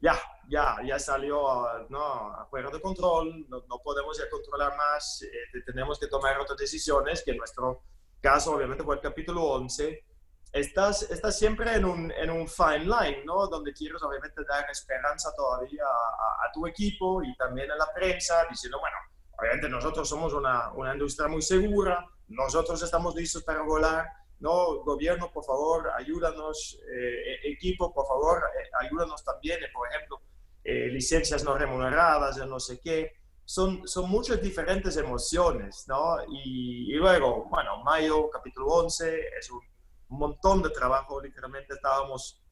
ya, 0.00 0.18
ya, 0.48 0.76
ya 0.84 0.98
salió 0.98 1.66
¿no? 1.88 2.34
afuera 2.34 2.70
de 2.70 2.80
control, 2.80 3.46
no, 3.48 3.62
no, 3.68 3.78
podemos 3.82 4.18
ya 4.18 4.28
controlar 4.30 4.76
más, 4.76 5.22
eh, 5.22 5.60
tenemos 5.64 5.98
que 5.98 6.06
tomar 6.06 6.38
otras 6.38 6.58
decisiones, 6.58 7.22
que 7.24 7.32
en 7.32 7.38
nuestro 7.38 7.82
caso 8.20 8.54
obviamente 8.54 8.84
fue 8.84 8.96
el 8.96 9.00
capítulo 9.00 9.42
11. 9.42 10.04
Estás, 10.52 11.02
estás 11.10 11.38
siempre 11.38 11.74
en 11.74 11.84
un, 11.84 12.10
en 12.12 12.30
un 12.30 12.48
fine 12.48 12.84
line, 12.84 13.24
¿no? 13.26 13.46
Donde 13.46 13.72
quieres 13.74 14.02
obviamente 14.02 14.42
dar 14.48 14.64
esperanza 14.70 15.30
todavía 15.36 15.84
a, 15.84 16.46
a, 16.46 16.52
tu 16.52 16.66
equipo 16.66 17.22
y 17.22 17.36
también 17.36 17.70
a 17.70 17.76
la 17.76 17.92
prensa, 17.92 18.46
diciendo, 18.48 18.78
bueno, 18.80 18.96
obviamente 19.38 19.68
nosotros 19.68 20.08
somos 20.08 20.32
una, 20.32 20.72
una 20.72 20.94
industria 20.94 21.28
muy 21.28 21.42
segura, 21.42 22.06
nosotros 22.28 22.82
estamos 22.82 23.14
listos 23.14 23.42
para 23.44 23.62
volar, 23.62 24.06
no, 24.38 24.82
gobierno, 24.84 25.30
por 25.32 25.44
favor, 25.44 25.90
ayúdanos, 25.96 26.78
eh, 26.92 27.40
equipo, 27.44 27.92
por 27.92 28.06
favor, 28.06 28.38
eh, 28.38 28.68
ayúdanos 28.80 29.24
también, 29.24 29.60
por 29.72 29.88
ejemplo, 29.88 30.20
eh, 30.62 30.88
licencias 30.88 31.42
no 31.44 31.56
remuneradas, 31.56 32.36
no 32.46 32.60
sé 32.60 32.80
qué. 32.80 33.12
Son, 33.44 33.86
son 33.86 34.10
muchas 34.10 34.42
diferentes 34.42 34.96
emociones, 34.96 35.86
¿no? 35.86 36.16
Y, 36.28 36.92
luego, 36.94 37.46
bueno, 37.48 37.82
mayo, 37.84 38.28
capítulo 38.28 38.66
11, 38.66 39.20
es 39.38 39.50
un 39.50 39.60
montón 40.08 40.62
de 40.62 40.70
trabajo, 40.70 41.20
literalmente 41.20 41.74
estábamos 41.74 42.42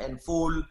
en 0.00 0.18
full, 0.18 0.62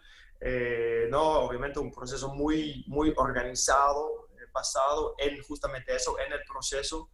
¿no? 1.09 1.39
Obviamente 1.39 1.79
un 1.79 1.91
proceso 1.91 2.35
muy, 2.35 2.83
muy 2.87 3.13
organizado, 3.15 4.27
basado 4.53 5.15
en 5.17 5.41
justamente 5.43 5.95
eso, 5.95 6.19
en 6.19 6.33
el 6.33 6.41
proceso 6.43 7.09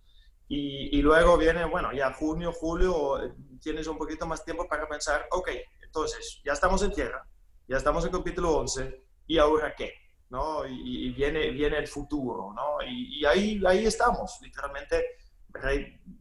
y, 0.50 1.02
luego 1.02 1.38
viene, 1.38 1.66
bueno, 1.66 1.92
ya 1.92 2.14
junio, 2.14 2.54
julio, 2.54 3.36
tienes 3.62 3.86
un 3.88 3.98
poquito 3.98 4.26
más 4.26 4.46
tiempo 4.46 4.66
para 4.68 4.88
pensar, 4.88 5.28
ok, 5.32 5.50
entonces, 5.84 6.42
ya 6.46 6.54
estamos 6.54 6.82
en 6.84 6.94
tierra, 6.94 7.28
ya 7.68 7.78
estamos 7.78 8.06
en 8.06 8.12
capítulo 8.12 8.58
11, 8.60 9.04
¿y 9.28 9.38
ahora 9.38 9.76
qué? 9.76 9.94
¿No? 10.30 10.66
Y, 10.66 11.10
viene, 11.12 11.52
viene 11.52 11.78
el 11.78 11.88
futuro, 11.88 12.54
¿no? 12.54 12.78
Y, 12.88 13.26
ahí, 13.26 13.62
ahí 13.68 13.86
estamos, 13.86 14.40
literalmente, 14.42 15.04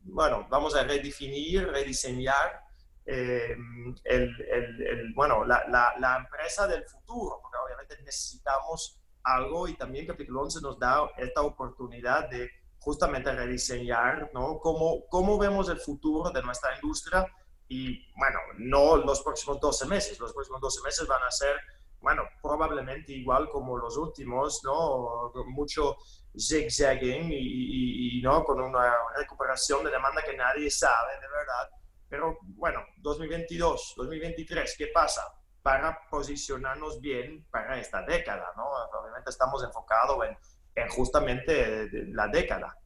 bueno, 0.04 0.47
vamos 0.50 0.75
a 0.75 0.83
redefinir, 0.83 1.68
rediseñar 1.68 2.61
eh, 3.04 3.56
el, 4.02 4.40
el, 4.50 5.14
bueno, 5.14 5.45
la, 5.45 5.68
la, 5.68 5.95
la, 6.00 6.16
empresa 6.16 6.66
del 6.66 6.85
futuro, 6.85 7.38
porque 7.40 7.59
obviamente 7.64 7.97
necesitamos 8.02 9.00
algo 9.23 9.68
y 9.68 9.75
también 9.75 10.06
capítulo 10.06 10.42
11 10.42 10.61
nos 10.62 10.78
da 10.80 11.09
esta 11.16 11.42
oportunidad 11.42 12.28
de 12.28 12.50
justamente 12.86 13.32
rediseñar, 13.32 14.30
¿no? 14.32 14.60
Cómo, 14.60 15.08
cómo 15.08 15.36
vemos 15.38 15.68
el 15.68 15.80
futuro 15.80 16.30
de 16.30 16.40
nuestra 16.40 16.72
industria 16.76 17.26
y, 17.66 18.14
bueno, 18.14 18.38
no 18.58 18.98
los 18.98 19.22
próximos 19.22 19.58
12 19.58 19.86
meses, 19.86 20.20
los 20.20 20.32
próximos 20.32 20.60
12 20.60 20.82
meses 20.84 21.08
van 21.08 21.20
a 21.24 21.30
ser, 21.32 21.56
bueno, 21.98 22.22
probablemente 22.40 23.12
igual 23.12 23.50
como 23.50 23.76
los 23.76 23.96
últimos, 23.96 24.60
¿no? 24.62 25.32
Mucho 25.46 25.96
zigzagging 26.38 27.32
y, 27.32 28.18
y, 28.18 28.22
¿no? 28.22 28.44
Con 28.44 28.60
una 28.60 28.94
recuperación 29.16 29.82
de 29.82 29.90
demanda 29.90 30.22
que 30.22 30.36
nadie 30.36 30.70
sabe 30.70 31.14
de 31.14 31.26
verdad. 31.26 31.68
Pero 32.08 32.38
bueno, 32.40 32.84
2022, 32.98 33.94
2023, 33.96 34.76
¿qué 34.78 34.86
pasa? 34.94 35.24
Para 35.60 36.06
posicionarnos 36.08 37.00
bien 37.00 37.48
para 37.50 37.80
esta 37.80 38.02
década, 38.02 38.52
¿no? 38.56 38.68
Obviamente 39.00 39.30
estamos 39.30 39.64
enfocados 39.64 40.24
en 40.24 40.38
en 40.76 40.88
justamente 40.88 41.88
la 42.09 42.28
década. 42.28 42.78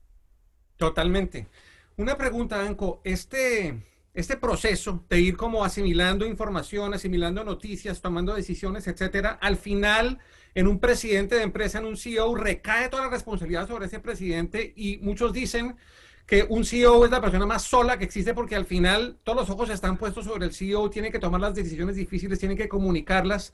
Totalmente. 0.77 1.49
Una 1.97 2.17
pregunta, 2.17 2.65
Anco. 2.65 3.03
Este, 3.05 3.83
este 4.15 4.37
proceso 4.37 5.05
de 5.09 5.21
ir 5.21 5.37
como 5.37 5.65
asimilando 5.65 6.25
información, 6.25 6.95
asimilando 6.95 7.45
noticias, 7.45 8.01
tomando 8.01 8.35
decisiones, 8.35 8.87
etcétera, 8.87 9.39
al 9.43 9.57
final, 9.57 10.19
en 10.55 10.69
un 10.69 10.79
presidente 10.81 11.35
de 11.35 11.43
empresa, 11.43 11.79
en 11.79 11.85
un 11.85 11.97
CEO, 11.97 12.35
recae 12.35 12.89
toda 12.89 13.05
la 13.05 13.11
responsabilidad 13.11 13.69
sobre 13.69 13.87
ese 13.87 14.01
presidente 14.01 14.73
y 14.75 14.99
muchos 14.99 15.33
dicen 15.33 15.77
que 16.27 16.47
un 16.49 16.65
CEO 16.65 17.05
es 17.05 17.11
la 17.11 17.21
persona 17.21 17.45
más 17.45 17.65
sola 17.65 17.99
que 17.99 18.05
existe 18.05 18.35
porque 18.35 18.55
al 18.55 18.65
final 18.65 19.19
todos 19.25 19.41
los 19.41 19.51
ojos 19.51 19.69
están 19.69 19.97
puestos 19.97 20.25
sobre 20.25 20.47
el 20.47 20.55
CEO, 20.55 20.89
tiene 20.89 21.11
que 21.11 21.19
tomar 21.19 21.41
las 21.41 21.55
decisiones 21.55 21.97
difíciles, 21.97 22.39
tiene 22.39 22.57
que 22.57 22.69
comunicarlas. 22.69 23.53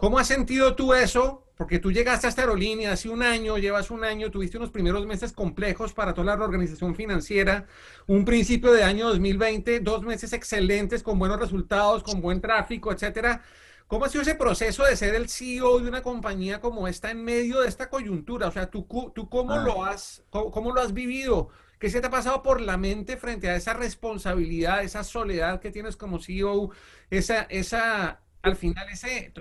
¿Cómo 0.00 0.18
has 0.18 0.28
sentido 0.28 0.74
tú 0.74 0.94
eso? 0.94 1.44
Porque 1.58 1.78
tú 1.78 1.92
llegaste 1.92 2.26
a 2.26 2.30
esta 2.30 2.40
aerolínea 2.40 2.92
hace 2.92 3.10
un 3.10 3.22
año, 3.22 3.58
llevas 3.58 3.90
un 3.90 4.02
año, 4.02 4.30
tuviste 4.30 4.56
unos 4.56 4.70
primeros 4.70 5.04
meses 5.04 5.30
complejos 5.30 5.92
para 5.92 6.14
toda 6.14 6.34
la 6.34 6.42
organización 6.42 6.94
financiera, 6.94 7.66
un 8.06 8.24
principio 8.24 8.72
de 8.72 8.82
año 8.82 9.08
2020, 9.08 9.80
dos 9.80 10.02
meses 10.02 10.32
excelentes 10.32 11.02
con 11.02 11.18
buenos 11.18 11.38
resultados, 11.38 12.02
con 12.02 12.22
buen 12.22 12.40
tráfico, 12.40 12.90
etcétera. 12.90 13.42
¿Cómo 13.88 14.06
ha 14.06 14.08
sido 14.08 14.22
ese 14.22 14.36
proceso 14.36 14.84
de 14.84 14.96
ser 14.96 15.14
el 15.14 15.28
CEO 15.28 15.80
de 15.80 15.88
una 15.90 16.02
compañía 16.02 16.62
como 16.62 16.88
esta 16.88 17.10
en 17.10 17.22
medio 17.22 17.60
de 17.60 17.68
esta 17.68 17.90
coyuntura? 17.90 18.48
O 18.48 18.52
sea, 18.52 18.70
¿tú, 18.70 18.86
tú 19.14 19.28
cómo, 19.28 19.52
ah. 19.52 19.62
lo 19.62 19.84
has, 19.84 20.24
cómo, 20.30 20.72
lo 20.72 20.80
has 20.80 20.94
vivido? 20.94 21.50
¿Qué 21.78 21.90
se 21.90 22.00
te 22.00 22.06
ha 22.06 22.10
pasado 22.10 22.42
por 22.42 22.62
la 22.62 22.78
mente 22.78 23.18
frente 23.18 23.50
a 23.50 23.56
esa 23.56 23.74
responsabilidad, 23.74 24.82
esa 24.82 25.04
soledad 25.04 25.60
que 25.60 25.70
tienes 25.70 25.94
como 25.94 26.20
CEO, 26.20 26.70
esa, 27.10 27.42
esa 27.50 28.22
al 28.42 28.56
final 28.56 28.88
ese, 28.88 29.32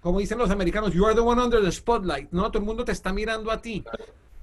como 0.00 0.18
dicen 0.18 0.38
los 0.38 0.50
americanos, 0.50 0.92
you 0.92 1.06
are 1.06 1.14
the 1.14 1.20
one 1.20 1.40
under 1.40 1.62
the 1.62 1.72
spotlight, 1.72 2.30
¿no? 2.32 2.50
Todo 2.50 2.58
el 2.58 2.66
mundo 2.66 2.84
te 2.84 2.92
está 2.92 3.12
mirando 3.12 3.50
a 3.50 3.62
ti. 3.62 3.84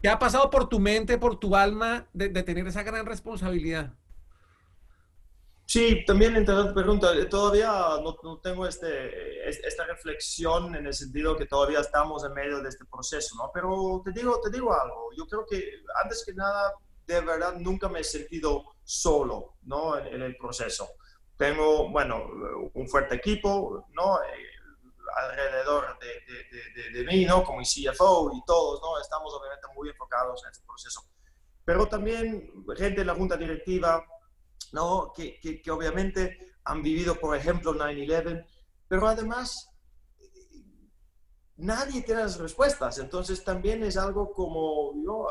¿Qué 0.02 0.10
ha 0.10 0.18
pasado 0.18 0.50
por 0.50 0.68
tu 0.68 0.80
mente, 0.80 1.18
por 1.18 1.40
tu 1.40 1.56
alma 1.56 2.08
de, 2.12 2.30
tener 2.44 2.68
esa 2.68 2.84
gran 2.84 3.06
responsabilidad? 3.06 3.94
Sí, 5.66 6.04
también 6.06 6.36
interesante 6.36 6.74
pregunta. 6.74 7.08
Todavía 7.30 7.72
no, 8.04 8.40
tengo 8.40 8.68
este, 8.68 9.48
esta 9.48 9.86
reflexión 9.86 10.76
en 10.76 10.88
el 10.88 10.94
sentido 10.94 11.38
que 11.38 11.46
todavía 11.46 11.80
estamos 11.80 12.26
en 12.26 12.34
medio 12.34 12.62
de 12.62 12.70
este 12.70 12.86
proceso, 12.86 13.36
¿no? 13.38 13.50
Pero 13.54 14.02
te 14.04 14.12
digo, 14.12 14.42
te 14.42 14.50
digo 14.50 14.74
algo. 14.74 15.10
Yo 15.16 15.26
creo 15.28 15.46
que 15.46 15.64
antes 16.04 16.24
que 16.26 16.34
nada, 16.34 16.74
de 17.06 17.22
verdad, 17.22 17.56
nunca 17.58 17.88
me 17.88 18.00
he 18.00 18.04
sentido 18.04 18.66
solo, 18.84 19.54
¿no? 19.64 19.98
en 19.98 20.22
el 20.22 20.36
proceso 20.36 20.90
tengo, 21.38 21.90
bueno, 21.90 22.28
un 22.74 22.88
fuerte 22.88 23.16
equipo, 23.16 23.88
¿no? 23.94 24.22
Eh, 24.24 24.54
alrededor 25.16 25.98
de, 26.00 26.92
de, 26.92 27.06
mí, 27.06 27.26
¿no? 27.26 27.44
Como 27.44 27.60
el 27.60 27.66
CFO 27.66 28.32
y 28.34 28.44
todos, 28.46 28.82
¿no? 28.82 29.00
Estamos 29.00 29.34
obviamente 29.34 29.68
muy 29.76 29.90
enfocados 29.90 30.44
en 30.44 30.52
este 30.52 30.66
proceso. 30.66 31.02
Pero 31.66 31.88
también 31.88 32.66
gente 32.76 33.02
de 33.02 33.06
la 33.06 33.16
junta 33.16 33.38
directiva, 33.38 34.06
¿no? 34.72 35.12
Que, 35.16 35.40
que, 35.40 35.62
que 35.62 35.72
obviamente 35.72 36.56
han 36.66 36.82
vivido, 36.82 37.16
por 37.16 37.36
ejemplo, 37.36 37.74
9-11, 37.74 38.46
pero 38.88 39.08
además 39.08 39.70
nadie 41.58 42.02
tiene 42.02 42.22
las 42.22 42.40
respuestas. 42.40 42.98
Entonces 43.00 43.44
también 43.44 43.84
es 43.84 43.98
algo 43.98 44.32
como, 44.32 44.94
yo 45.04 45.28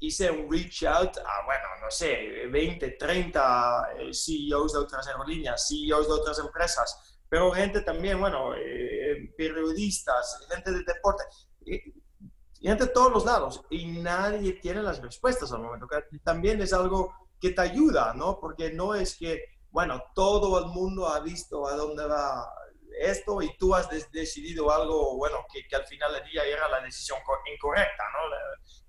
hice 0.00 0.30
un 0.30 0.50
reach 0.50 0.84
out 0.84 1.16
a, 1.18 1.44
bueno, 1.44 1.64
no 1.82 1.90
sé, 1.90 2.46
20, 2.50 2.90
30 2.92 3.88
eh, 3.98 4.10
CEOs 4.12 4.72
de 4.72 4.78
otras 4.78 5.06
aerolíneas, 5.08 5.66
CEOs 5.68 6.06
de 6.06 6.12
otras 6.12 6.38
empresas, 6.38 7.18
pero 7.28 7.52
gente 7.52 7.82
también, 7.82 8.20
bueno, 8.20 8.54
eh, 8.54 9.32
periodistas, 9.36 10.46
gente 10.48 10.72
de 10.72 10.84
deporte, 10.84 11.24
gente 12.60 12.86
de 12.86 12.92
todos 12.92 13.12
los 13.12 13.24
lados, 13.24 13.62
y 13.70 13.86
nadie 13.86 14.54
tiene 14.54 14.82
las 14.82 15.02
respuestas 15.02 15.52
al 15.52 15.60
momento. 15.60 15.86
También 16.24 16.62
es 16.62 16.72
algo 16.72 17.14
que 17.40 17.50
te 17.50 17.60
ayuda, 17.60 18.14
¿no? 18.14 18.40
Porque 18.40 18.72
no 18.72 18.94
es 18.94 19.16
que, 19.16 19.42
bueno, 19.70 20.02
todo 20.14 20.58
el 20.58 20.66
mundo 20.66 21.06
ha 21.08 21.20
visto 21.20 21.66
a 21.66 21.76
dónde 21.76 22.06
va 22.06 22.50
esto 23.00 23.42
y 23.42 23.56
tú 23.58 23.74
has 23.74 23.88
decidido 24.10 24.70
algo, 24.72 25.16
bueno, 25.16 25.44
que, 25.52 25.64
al 25.76 25.86
final 25.86 26.12
del 26.14 26.24
día 26.24 26.44
era 26.44 26.68
la 26.68 26.80
decisión 26.80 27.18
incorrecta, 27.54 28.04
¿no? 28.12 28.36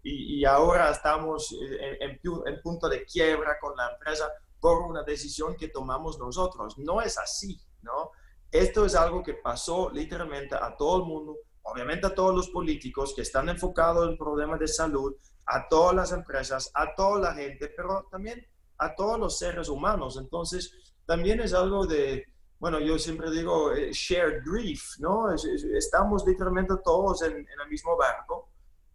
Y, 0.03 0.39
y 0.39 0.45
ahora 0.45 0.91
estamos 0.91 1.53
en, 1.79 2.19
en, 2.21 2.61
punto 2.61 2.87
de 2.87 3.05
quiebra 3.05 3.59
con 3.59 3.75
la 3.75 3.91
empresa 3.91 4.31
por 4.59 4.81
una 4.83 5.03
decisión 5.03 5.55
que 5.55 5.69
tomamos 5.69 6.17
nosotros. 6.19 6.77
No 6.77 7.01
es 7.01 7.17
así, 7.17 7.59
¿no? 7.81 8.11
Esto 8.51 8.85
es 8.85 8.95
algo 8.95 9.21
que 9.21 9.35
pasó 9.35 9.89
literalmente 9.89 10.55
a 10.55 10.75
todo 10.75 10.97
el 10.97 11.03
mundo. 11.03 11.37
obviamente 11.61 12.07
a 12.07 12.15
todos 12.15 12.35
los 12.35 12.49
políticos 12.49 13.13
que 13.15 13.21
están 13.21 13.47
enfocados 13.47 14.09
en 14.09 14.17
problemas 14.17 14.59
de 14.59 14.67
salud, 14.67 15.15
a 15.45 15.67
todas 15.67 15.95
las 15.95 16.11
empresas, 16.11 16.71
a 16.73 16.95
toda 16.95 17.19
la 17.19 17.33
gente, 17.33 17.71
pero 17.75 18.07
también 18.09 18.43
a 18.79 18.95
todos 18.95 19.19
los 19.19 19.37
seres 19.37 19.69
humanos. 19.69 20.17
Entonces, 20.17 20.73
también 21.05 21.39
es 21.41 21.53
algo 21.53 21.85
de, 21.85 22.25
bueno, 22.59 22.79
yo 22.79 22.97
siempre 22.99 23.31
digo 23.31 23.73
eh, 23.73 23.91
shared 23.91 24.43
grief, 24.45 24.99
¿no? 24.99 25.31
estamos 25.33 26.25
literalmente 26.25 26.73
todos 26.83 27.21
en, 27.21 27.33
el 27.33 27.69
mismo 27.69 27.95
barco, 27.97 28.49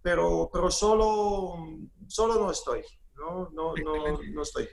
pero, 0.04 0.50
pero 0.52 0.70
solo, 0.70 1.78
solo 2.08 2.34
no 2.34 2.50
estoy, 2.50 2.82
¿no? 3.16 3.48
No, 3.54 3.74
no, 3.74 4.18
no 4.34 4.42
estoy. 4.42 4.68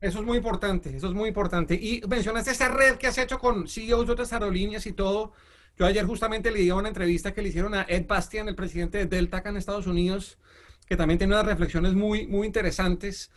Eso 0.00 0.18
es 0.18 0.24
muy 0.24 0.38
importante, 0.38 0.96
eso 0.96 1.06
es 1.06 1.14
muy 1.14 1.28
importante. 1.28 1.74
Y 1.76 2.02
mencionaste 2.08 2.50
esa 2.50 2.66
red 2.66 2.96
que 2.96 3.06
has 3.06 3.16
hecho 3.16 3.38
con 3.38 3.68
CEOs 3.68 4.08
de 4.08 4.12
otras 4.12 4.32
aerolíneas 4.32 4.84
y 4.86 4.92
todo. 4.92 5.34
Yo 5.78 5.86
ayer 5.86 6.04
justamente 6.04 6.50
le 6.50 6.58
di 6.58 6.72
una 6.72 6.88
entrevista 6.88 7.32
que 7.32 7.42
le 7.42 7.50
hicieron 7.50 7.74
a 7.74 7.86
Ed 7.88 8.08
Bastian, 8.08 8.48
el 8.48 8.56
presidente 8.56 8.98
de 8.98 9.06
Delta 9.06 9.36
acá 9.36 9.50
en 9.50 9.56
Estados 9.56 9.86
Unidos, 9.86 10.38
que 10.88 10.96
también 10.96 11.16
tiene 11.16 11.34
unas 11.34 11.46
reflexiones 11.46 11.94
muy, 11.94 12.26
muy 12.26 12.48
interesantes. 12.48 13.30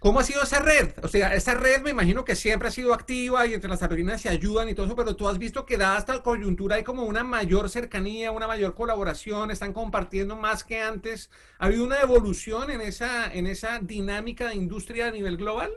¿Cómo 0.00 0.18
ha 0.18 0.24
sido 0.24 0.42
esa 0.42 0.60
red? 0.60 0.94
O 1.02 1.08
sea, 1.08 1.34
esa 1.34 1.52
red 1.52 1.82
me 1.82 1.90
imagino 1.90 2.24
que 2.24 2.34
siempre 2.34 2.68
ha 2.68 2.70
sido 2.70 2.94
activa 2.94 3.46
y 3.46 3.52
entre 3.52 3.68
las 3.68 3.82
aerolíneas 3.82 4.22
se 4.22 4.30
ayudan 4.30 4.70
y 4.70 4.74
todo 4.74 4.86
eso, 4.86 4.96
pero 4.96 5.14
tú 5.14 5.28
has 5.28 5.36
visto 5.36 5.66
que 5.66 5.76
dada 5.76 5.98
esta 5.98 6.22
coyuntura 6.22 6.76
hay 6.76 6.84
como 6.84 7.02
una 7.02 7.22
mayor 7.22 7.68
cercanía, 7.68 8.32
una 8.32 8.46
mayor 8.46 8.74
colaboración, 8.74 9.50
están 9.50 9.74
compartiendo 9.74 10.36
más 10.36 10.64
que 10.64 10.80
antes. 10.80 11.28
¿Ha 11.58 11.66
habido 11.66 11.84
una 11.84 12.00
evolución 12.00 12.70
en 12.70 12.80
esa, 12.80 13.30
en 13.30 13.46
esa 13.46 13.78
dinámica 13.78 14.48
de 14.48 14.54
industria 14.54 15.08
a 15.08 15.10
nivel 15.10 15.36
global? 15.36 15.70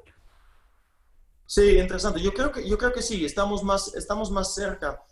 Sí, 1.46 1.78
interesante. 1.78 2.22
Yo 2.22 2.34
creo 2.34 2.50
que, 2.50 2.66
yo 2.68 2.78
creo 2.78 2.94
que 2.94 3.02
sí, 3.02 3.26
estamos 3.26 3.62
más, 3.62 3.94
estamos 3.94 4.32
más 4.32 4.56
cerca 4.56 5.04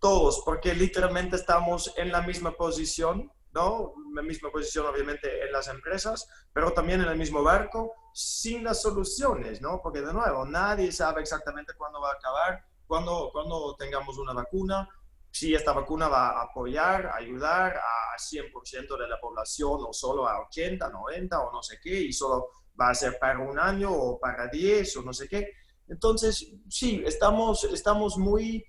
todos, 0.00 0.42
porque 0.44 0.74
literalmente 0.74 1.36
estamos 1.36 1.94
en 1.96 2.10
la 2.10 2.22
misma 2.22 2.56
posición 2.56 3.30
¿no? 3.52 3.94
La 4.14 4.22
misma 4.22 4.50
posición 4.50 4.86
obviamente 4.86 5.44
en 5.44 5.52
las 5.52 5.68
empresas, 5.68 6.28
pero 6.52 6.72
también 6.72 7.00
en 7.00 7.08
el 7.08 7.18
mismo 7.18 7.42
barco, 7.42 7.94
sin 8.14 8.64
las 8.64 8.82
soluciones, 8.82 9.60
¿no? 9.60 9.80
Porque 9.82 10.00
de 10.00 10.12
nuevo, 10.12 10.44
nadie 10.44 10.92
sabe 10.92 11.20
exactamente 11.20 11.74
cuándo 11.76 12.00
va 12.00 12.10
a 12.10 12.14
acabar, 12.14 12.64
cuándo, 12.86 13.30
cuando 13.32 13.74
tengamos 13.76 14.18
una 14.18 14.32
vacuna, 14.32 14.88
si 15.30 15.54
esta 15.54 15.72
vacuna 15.72 16.08
va 16.08 16.28
a 16.28 16.42
apoyar, 16.42 17.10
ayudar 17.14 17.76
a 17.76 18.18
100% 18.18 18.98
de 18.98 19.08
la 19.08 19.18
población 19.18 19.80
o 19.80 19.92
solo 19.92 20.28
a 20.28 20.42
80, 20.42 20.90
90 20.90 21.40
o 21.40 21.52
no 21.52 21.62
sé 21.62 21.78
qué, 21.82 22.00
y 22.00 22.12
solo 22.12 22.48
va 22.78 22.90
a 22.90 22.94
ser 22.94 23.18
para 23.18 23.38
un 23.38 23.58
año 23.58 23.90
o 23.90 24.18
para 24.18 24.48
10 24.48 24.96
o 24.98 25.02
no 25.02 25.12
sé 25.12 25.28
qué. 25.28 25.52
Entonces, 25.88 26.52
sí, 26.68 27.02
estamos, 27.06 27.64
estamos 27.64 28.18
muy, 28.18 28.64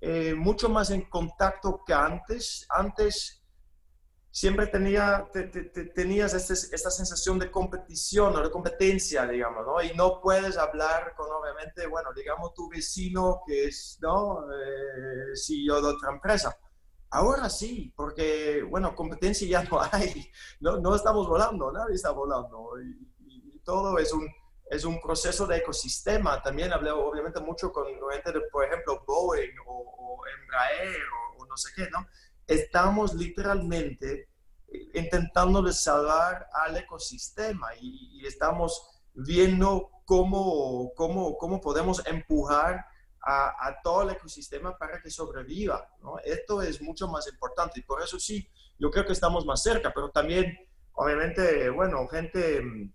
eh, 0.00 0.34
mucho 0.34 0.68
más 0.68 0.90
en 0.90 1.08
contacto 1.08 1.82
que 1.86 1.92
antes. 1.92 2.66
Antes 2.70 3.37
siempre 4.30 4.66
tenía, 4.66 5.28
tenías 5.94 6.34
este, 6.34 6.74
esta 6.74 6.90
sensación 6.90 7.38
de 7.38 7.50
competición 7.50 8.36
o 8.36 8.42
de 8.42 8.50
competencia, 8.50 9.26
digamos, 9.26 9.66
¿no? 9.66 9.82
Y 9.82 9.94
no 9.94 10.20
puedes 10.20 10.56
hablar 10.56 11.14
con, 11.16 11.30
obviamente, 11.30 11.86
bueno, 11.86 12.10
digamos, 12.14 12.54
tu 12.54 12.68
vecino 12.68 13.42
que 13.46 13.66
es, 13.66 13.98
¿no? 14.00 14.44
Eh, 14.52 15.34
CEO 15.34 15.80
de 15.80 15.88
otra 15.88 16.12
empresa. 16.12 16.56
Ahora 17.10 17.48
sí, 17.48 17.92
porque, 17.96 18.62
bueno, 18.68 18.94
competencia 18.94 19.48
ya 19.48 19.62
no 19.64 19.80
hay, 19.92 20.30
no, 20.60 20.78
no 20.78 20.94
estamos 20.94 21.26
volando, 21.26 21.72
nadie 21.72 21.94
está 21.94 22.10
volando. 22.10 22.72
Y, 22.80 23.08
todo 23.64 23.98
es 23.98 24.14
un, 24.14 24.26
es 24.70 24.86
un 24.86 24.98
proceso 24.98 25.46
de 25.46 25.58
ecosistema. 25.58 26.42
También 26.42 26.72
hablé, 26.72 26.90
obviamente, 26.90 27.38
mucho 27.38 27.70
con 27.70 27.84
gente 27.86 28.32
de, 28.32 28.40
por 28.50 28.64
ejemplo, 28.64 29.04
Boeing 29.06 29.54
o, 29.66 30.22
Embraer 30.40 31.02
o, 31.36 31.42
o 31.42 31.46
no 31.46 31.54
sé 31.54 31.70
qué, 31.76 31.86
¿no? 31.90 32.06
Estamos 32.48 33.14
literalmente 33.14 34.28
eh, 34.66 34.90
intentando 34.94 35.70
salvar 35.70 36.48
al 36.52 36.76
ecosistema 36.76 37.68
y, 37.80 38.26
estamos 38.26 38.82
viendo 39.14 39.90
cómo, 40.04 40.92
cómo, 40.96 41.36
cómo 41.38 41.60
podemos 41.60 42.04
empujar 42.06 42.84
a, 43.20 43.76
todo 43.82 44.02
el 44.02 44.10
ecosistema 44.10 44.76
para 44.78 45.02
que 45.02 45.10
sobreviva. 45.10 45.86
¿no? 46.00 46.18
Esto 46.20 46.62
es 46.62 46.80
mucho 46.80 47.08
más 47.08 47.28
importante 47.28 47.80
y 47.80 47.82
por 47.82 48.02
eso 48.02 48.18
sí, 48.18 48.48
yo 48.78 48.90
creo 48.90 49.04
que 49.04 49.12
estamos 49.12 49.44
más 49.44 49.62
cerca, 49.62 49.92
pero 49.94 50.10
también, 50.10 50.56
obviamente, 50.92 51.68
bueno, 51.68 52.06
gente, 52.08 52.62
mm, 52.62 52.92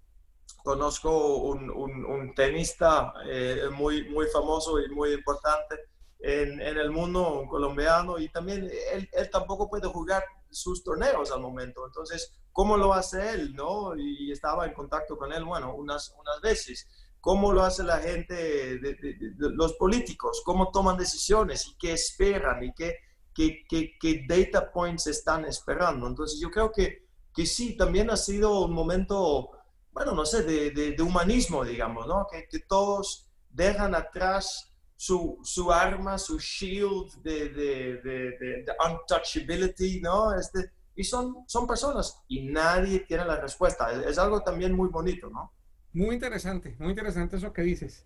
conozco 0.64 1.38
un, 1.38 1.70
un, 1.70 2.34
tenista 2.34 3.14
eh, 3.28 3.70
muy, 3.72 4.10
muy 4.10 4.28
famoso 4.28 4.80
y 4.80 4.90
muy 4.90 5.14
importante 5.14 5.93
en, 6.24 6.62
el 6.62 6.90
mundo 6.90 7.46
colombiano 7.50 8.18
y 8.18 8.30
también 8.30 8.70
él, 8.94 9.10
él, 9.12 9.30
tampoco 9.30 9.70
puede 9.70 9.90
jugar 9.90 10.24
sus 10.50 10.82
torneos 10.82 11.32
al 11.32 11.42
momento. 11.42 11.86
Entonces, 11.86 12.34
¿cómo 12.54 12.78
lo 12.78 12.94
hace 12.94 13.32
él? 13.32 13.54
¿no? 13.54 13.94
Y 13.98 14.32
estaba 14.32 14.66
en 14.66 14.74
contacto 14.74 15.18
con 15.18 15.34
él, 15.34 15.44
bueno, 15.44 15.76
unas, 15.76 16.16
unas 16.18 16.40
veces. 16.42 16.88
¿Cómo 17.20 17.52
lo 17.52 17.64
hace 17.64 17.84
la 17.84 18.00
gente, 18.00 18.36
de, 18.80 19.16
los 19.38 19.74
políticos? 19.74 20.42
¿Cómo 20.46 20.72
toman 20.72 20.98
decisiones 20.98 21.68
y 21.68 21.76
qué 21.78 21.92
esperan 21.92 22.64
y 22.64 22.74
qué, 22.74 23.00
qué, 23.34 23.66
qué, 23.68 23.92
qué, 24.00 24.26
data 24.26 24.72
points 24.72 25.08
están 25.08 25.44
esperando? 25.44 26.08
Entonces, 26.08 26.40
yo 26.42 26.50
creo 26.50 26.72
que, 26.72 27.06
que 27.34 27.46
sí, 27.46 27.76
también 27.76 28.10
ha 28.10 28.18
sido 28.18 28.62
un 28.62 28.74
momento, 28.74 29.52
bueno, 29.92 30.14
no 30.14 30.26
sé, 30.26 30.44
de, 30.44 30.72
de 30.72 31.04
humanismo, 31.04 31.66
digamos, 31.66 32.08
¿no? 32.08 32.28
Que, 32.32 32.48
que 32.48 32.60
todos 32.60 33.30
dejan 33.50 33.94
atrás 33.94 34.73
su, 35.04 35.38
su 35.44 35.70
arma, 35.70 36.18
su 36.18 36.40
shield 36.40 37.22
de, 37.24 37.50
de, 37.50 37.98
de, 38.02 38.66
untouchability, 38.90 40.00
¿no? 40.00 40.34
Este, 40.34 40.72
y 40.96 41.04
son, 41.04 41.44
son 41.46 41.68
personas 41.68 42.22
y 42.30 42.44
nadie 42.48 43.00
tiene 43.00 43.26
la 43.26 43.36
respuesta. 43.36 43.92
Es, 43.92 44.18
algo 44.18 44.42
también 44.44 44.72
muy 44.72 44.88
bonito, 44.88 45.30
¿no? 45.30 45.52
Muy 45.92 46.16
interesante, 46.16 46.78
muy 46.80 46.92
interesante 46.92 47.36
eso 47.36 47.52
que 47.52 47.64
dices. 47.64 48.06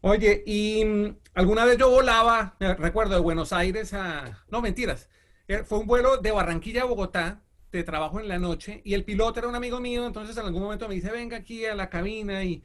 Oye, 0.00 0.42
y 0.46 0.86
mm, 0.86 1.18
alguna 1.34 1.66
vez 1.66 1.76
yo 1.76 1.90
volaba, 1.90 2.56
recuerdo, 2.60 3.12
de 3.12 3.20
Buenos 3.20 3.52
Aires 3.52 3.92
a... 3.92 4.42
No, 4.48 4.62
mentiras. 4.62 5.10
Eh, 5.48 5.64
fue 5.64 5.80
un 5.80 5.86
vuelo 5.86 6.16
de 6.16 6.30
Barranquilla 6.30 6.84
a 6.84 6.86
Bogotá, 6.86 7.42
de 7.70 7.84
trabajo 7.84 8.20
en 8.20 8.28
la 8.28 8.38
noche, 8.38 8.80
y 8.86 8.94
el 8.94 9.04
piloto 9.04 9.40
era 9.40 9.48
un 9.48 9.54
amigo 9.54 9.80
mío, 9.80 10.06
entonces 10.06 10.34
en 10.38 10.46
algún 10.46 10.62
momento 10.62 10.88
me 10.88 10.94
dice, 10.94 11.10
venga 11.10 11.36
aquí 11.36 11.66
a 11.66 11.74
la 11.74 11.90
cabina 11.90 12.42
y 12.42 12.64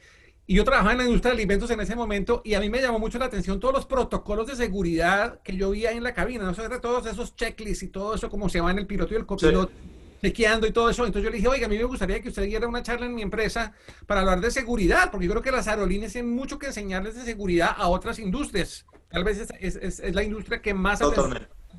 y 0.52 0.56
yo 0.56 0.66
trabajaba 0.66 0.92
en 0.92 0.98
la 0.98 1.06
industria 1.06 1.32
de 1.32 1.38
alimentos 1.38 1.72
en 1.72 1.80
ese 1.80 1.96
momento 1.96 2.42
y 2.44 2.56
a 2.56 2.60
mí 2.60 2.70
me 2.70 2.82
llamó 2.82 3.00
mucho 3.00 3.18
la 3.18 3.24
atención 3.24 3.58
todos 3.62 3.74
los 3.74 3.86
protocolos 3.86 4.48
de 4.48 4.58
seguridad 4.58 5.40
que 5.44 5.56
yo 5.56 5.70
veía 5.70 5.94
en 5.94 6.04
la 6.04 6.14
cabina, 6.14 6.44
no 6.44 6.54
sé, 6.54 6.64
todos 6.82 7.06
esos 7.06 7.38
checklists 7.38 7.84
y 7.84 7.88
todo 7.88 8.16
eso, 8.16 8.30
como 8.30 8.50
se 8.50 8.60
va 8.60 8.70
en 8.70 8.80
el 8.80 8.86
piloto 8.86 9.14
y 9.14 9.16
el 9.16 9.26
copiloto, 9.26 9.72
chequeando 10.22 10.68
y 10.68 10.74
todo 10.74 10.90
eso. 10.90 11.06
Entonces 11.06 11.24
yo 11.24 11.30
le 11.30 11.38
dije, 11.38 11.48
oiga, 11.48 11.68
a 11.68 11.70
mí 11.70 11.78
me 11.78 11.86
gustaría 11.86 12.22
que 12.22 12.28
usted 12.28 12.44
diera 12.44 12.68
una 12.68 12.84
charla 12.84 13.06
en 13.06 13.16
mi 13.16 13.22
empresa 13.22 13.72
para 14.08 14.20
hablar 14.20 14.42
de 14.42 14.52
seguridad, 14.52 15.10
porque 15.10 15.28
yo 15.28 15.32
creo 15.32 15.42
que 15.42 15.54
las 15.54 15.70
aerolíneas 15.70 16.12
tienen 16.12 16.36
mucho 16.36 16.60
que 16.60 16.66
enseñarles 16.66 17.16
de 17.16 17.22
seguridad 17.22 17.74
a 17.78 17.88
otras 17.88 18.20
industrias. 18.20 18.86
Tal 19.10 19.24
vez 19.24 19.38
es, 19.58 19.78
es, 19.78 20.02
es 20.02 20.14
la 20.14 20.24
industria 20.24 20.62
que 20.62 20.74
más 20.74 21.02
hace 21.02 21.16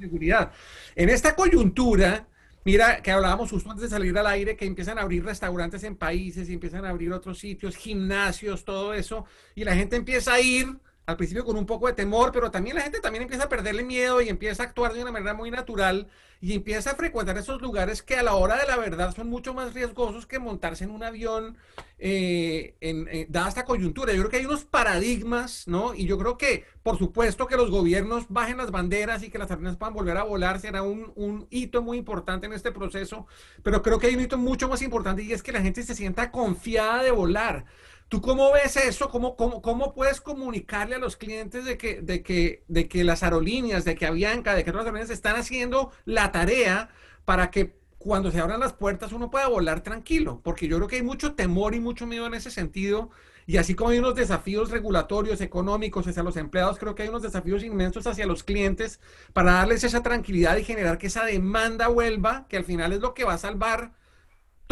seguridad. 0.01 0.51
En 0.95 1.11
esta 1.11 1.37
coyuntura, 1.37 2.27
Mira, 2.65 3.03
que 3.03 3.11
hablábamos 3.11 3.51
justo 3.51 3.71
antes 3.71 3.83
de 3.83 3.89
salir 3.89 4.17
al 4.17 4.27
aire, 4.27 4.57
que 4.57 4.65
empiezan 4.65 4.99
a 4.99 5.03
abrir 5.03 5.25
restaurantes 5.25 5.83
en 5.83 5.97
países 5.97 6.49
y 6.49 6.55
empiezan 6.55 6.85
a 6.85 6.91
abrir 6.91 7.13
otros 7.13 7.39
sitios, 7.41 7.77
gimnasios, 7.77 8.65
todo 8.65 8.95
eso, 8.95 9.25
y 9.57 9.65
la 9.65 9.75
gente 9.75 9.97
empieza 9.97 10.35
a 10.35 10.41
ir 10.41 10.79
al 11.07 11.17
principio 11.17 11.45
con 11.45 11.57
un 11.57 11.67
poco 11.67 11.89
de 11.89 11.95
temor, 11.95 12.31
pero 12.33 12.51
también 12.51 12.77
la 12.77 12.83
gente 12.83 13.01
también 13.01 13.23
empieza 13.23 13.45
a 13.45 13.49
perderle 13.49 13.83
miedo 13.83 14.21
y 14.21 14.29
empieza 14.29 14.63
a 14.63 14.67
actuar 14.67 14.93
de 14.93 15.03
una 15.03 15.11
manera 15.11 15.35
muy 15.35 15.51
natural 15.51 16.09
y 16.41 16.55
empieza 16.55 16.91
a 16.91 16.95
frecuentar 16.95 17.39
esos 17.39 17.63
lugares 17.63 18.03
que 18.03 18.17
a 18.17 18.23
la 18.23 18.35
hora 18.35 18.57
de 18.57 18.67
la 18.67 18.77
verdad 18.77 19.15
son 19.15 19.29
mucho 19.29 19.55
más 19.55 19.75
riesgosos 19.75 20.27
que 20.27 20.41
montarse 20.41 20.85
en 20.85 20.91
un 20.91 21.05
avión 21.05 21.57
eh, 21.99 22.75
en, 22.81 23.07
eh, 23.09 23.27
dada 23.29 23.49
esta 23.49 23.65
coyuntura. 23.65 24.13
Yo 24.13 24.21
creo 24.21 24.31
que 24.31 24.37
hay 24.39 24.47
unos 24.47 24.65
paradigmas, 24.65 25.69
¿no? 25.69 25.95
Y 25.95 26.07
yo 26.07 26.19
creo 26.19 26.37
que, 26.37 26.65
por 26.83 26.99
supuesto, 26.99 27.47
que 27.47 27.57
los 27.57 27.71
gobiernos 27.71 28.27
bajen 28.29 28.57
las 28.57 28.73
banderas 28.73 29.23
y 29.23 29.31
que 29.31 29.39
las 29.39 29.51
aerolíneas 29.51 29.77
puedan 29.77 29.95
volver 29.95 30.17
a 30.17 30.25
volar 30.25 30.61
será 30.61 30.83
un, 30.83 31.13
un 31.15 31.47
hito 31.51 31.81
muy 31.81 31.99
importante 31.99 32.47
en 32.47 32.53
este 32.53 32.73
proceso, 32.73 33.27
pero 33.63 33.83
creo 33.83 34.01
que 34.01 34.09
hay 34.09 34.17
un 34.17 34.23
hito 34.23 34.37
mucho 34.37 34.69
más 34.69 34.83
importante 34.83 35.23
y 35.23 35.33
es 35.33 35.45
que 35.45 35.53
la 35.53 35.63
gente 35.63 35.85
se 35.85 35.95
sienta 35.95 36.33
confiada 36.33 37.05
de 37.05 37.13
volar. 37.13 37.67
¿Tú 38.13 38.21
cómo 38.21 38.53
ves 38.53 38.77
eso? 38.77 39.09
¿Cómo, 39.09 39.37
cómo, 39.37 39.63
cómo 39.63 39.95
puedes 39.95 40.21
comunicarle 40.21 40.97
a 40.97 40.99
los 40.99 41.17
clientes 41.17 41.65
de 41.65 41.79
que, 41.79 42.03
de, 42.03 42.23
que, 42.23 42.63
de 42.69 42.87
que 42.87 43.05
las 43.05 43.23
aerolíneas, 43.23 43.87
de 43.87 43.95
que 43.95 44.05
Avianca, 44.05 44.55
de 44.55 44.65
que 44.65 44.69
otras 44.69 44.85
aerolíneas 44.85 45.09
están 45.09 45.37
haciendo 45.37 45.93
la 46.05 46.31
tarea 46.31 46.91
para 47.25 47.51
que 47.51 47.75
cuando 47.97 48.31
se 48.31 48.39
abran 48.39 48.61
las 48.61 48.75
puertas 48.75 49.13
uno 49.13 49.31
pueda 49.31 49.49
volar 49.49 49.83
tranquilo? 49.83 50.43
Porque 50.45 50.69
yo 50.69 50.77
creo 50.77 50.89
que 50.89 50.97
hay 50.97 51.03
mucho 51.03 51.35
temor 51.37 51.75
y 51.75 51.81
mucho 51.81 52.07
miedo 52.07 52.27
en 52.27 52.35
ese 52.35 52.51
sentido. 52.51 53.09
Y 53.47 53.57
así 53.57 53.75
como 53.75 53.89
hay 53.89 53.99
unos 53.99 54.15
desafíos 54.15 54.71
regulatorios, 54.71 55.41
económicos 55.41 56.07
hacia 56.07 56.23
los 56.23 56.37
empleados, 56.37 56.79
creo 56.79 56.95
que 56.95 57.05
hay 57.05 57.09
unos 57.09 57.23
desafíos 57.23 57.65
inmensos 57.65 58.07
hacia 58.07 58.27
los 58.27 58.45
clientes 58.45 59.01
para 59.33 59.53
darles 59.53 59.85
esa 59.85 60.03
tranquilidad 60.03 60.59
y 60.59 60.65
generar 60.65 60.99
que 60.99 61.07
esa 61.07 61.25
demanda 61.25 61.89
vuelva, 61.89 62.47
que 62.51 62.59
al 62.59 62.67
final 62.67 62.93
es 62.93 63.01
lo 63.01 63.15
que 63.15 63.25
va 63.25 63.33
a 63.33 63.39
salvar 63.39 63.93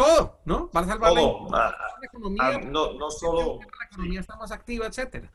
todo, 0.03 0.39
¿no? 0.45 0.69
Para 0.69 0.87
salvar 0.87 1.13
La, 1.13 1.75
economía. 2.03 2.41
Ah, 2.43 2.59
no, 2.59 2.93
no 2.93 3.11
solo... 3.11 3.59
La 3.79 3.85
economía 3.85 4.19
está 4.19 4.35
más 4.35 4.51
activa, 4.51 4.85
etcétera. 4.85 5.31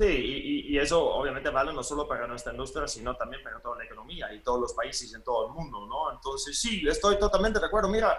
Sí, 0.00 0.64
y, 0.68 0.78
eso 0.78 1.04
obviamente 1.04 1.50
vale 1.50 1.74
no 1.74 1.82
solo 1.82 2.08
para 2.08 2.26
nuestra 2.26 2.52
industria, 2.52 2.88
sino 2.88 3.14
también 3.16 3.42
para 3.42 3.60
toda 3.60 3.76
la 3.76 3.84
economía 3.84 4.32
y 4.32 4.42
todos 4.42 4.58
los 4.58 4.72
países 4.72 5.12
en 5.12 5.22
todo 5.22 5.48
el 5.48 5.52
mundo, 5.52 5.86
¿no? 5.86 6.10
Entonces, 6.10 6.58
sí, 6.58 6.82
estoy 6.88 7.18
totalmente 7.18 7.60
de 7.60 7.66
acuerdo. 7.66 7.90
Mira, 7.90 8.18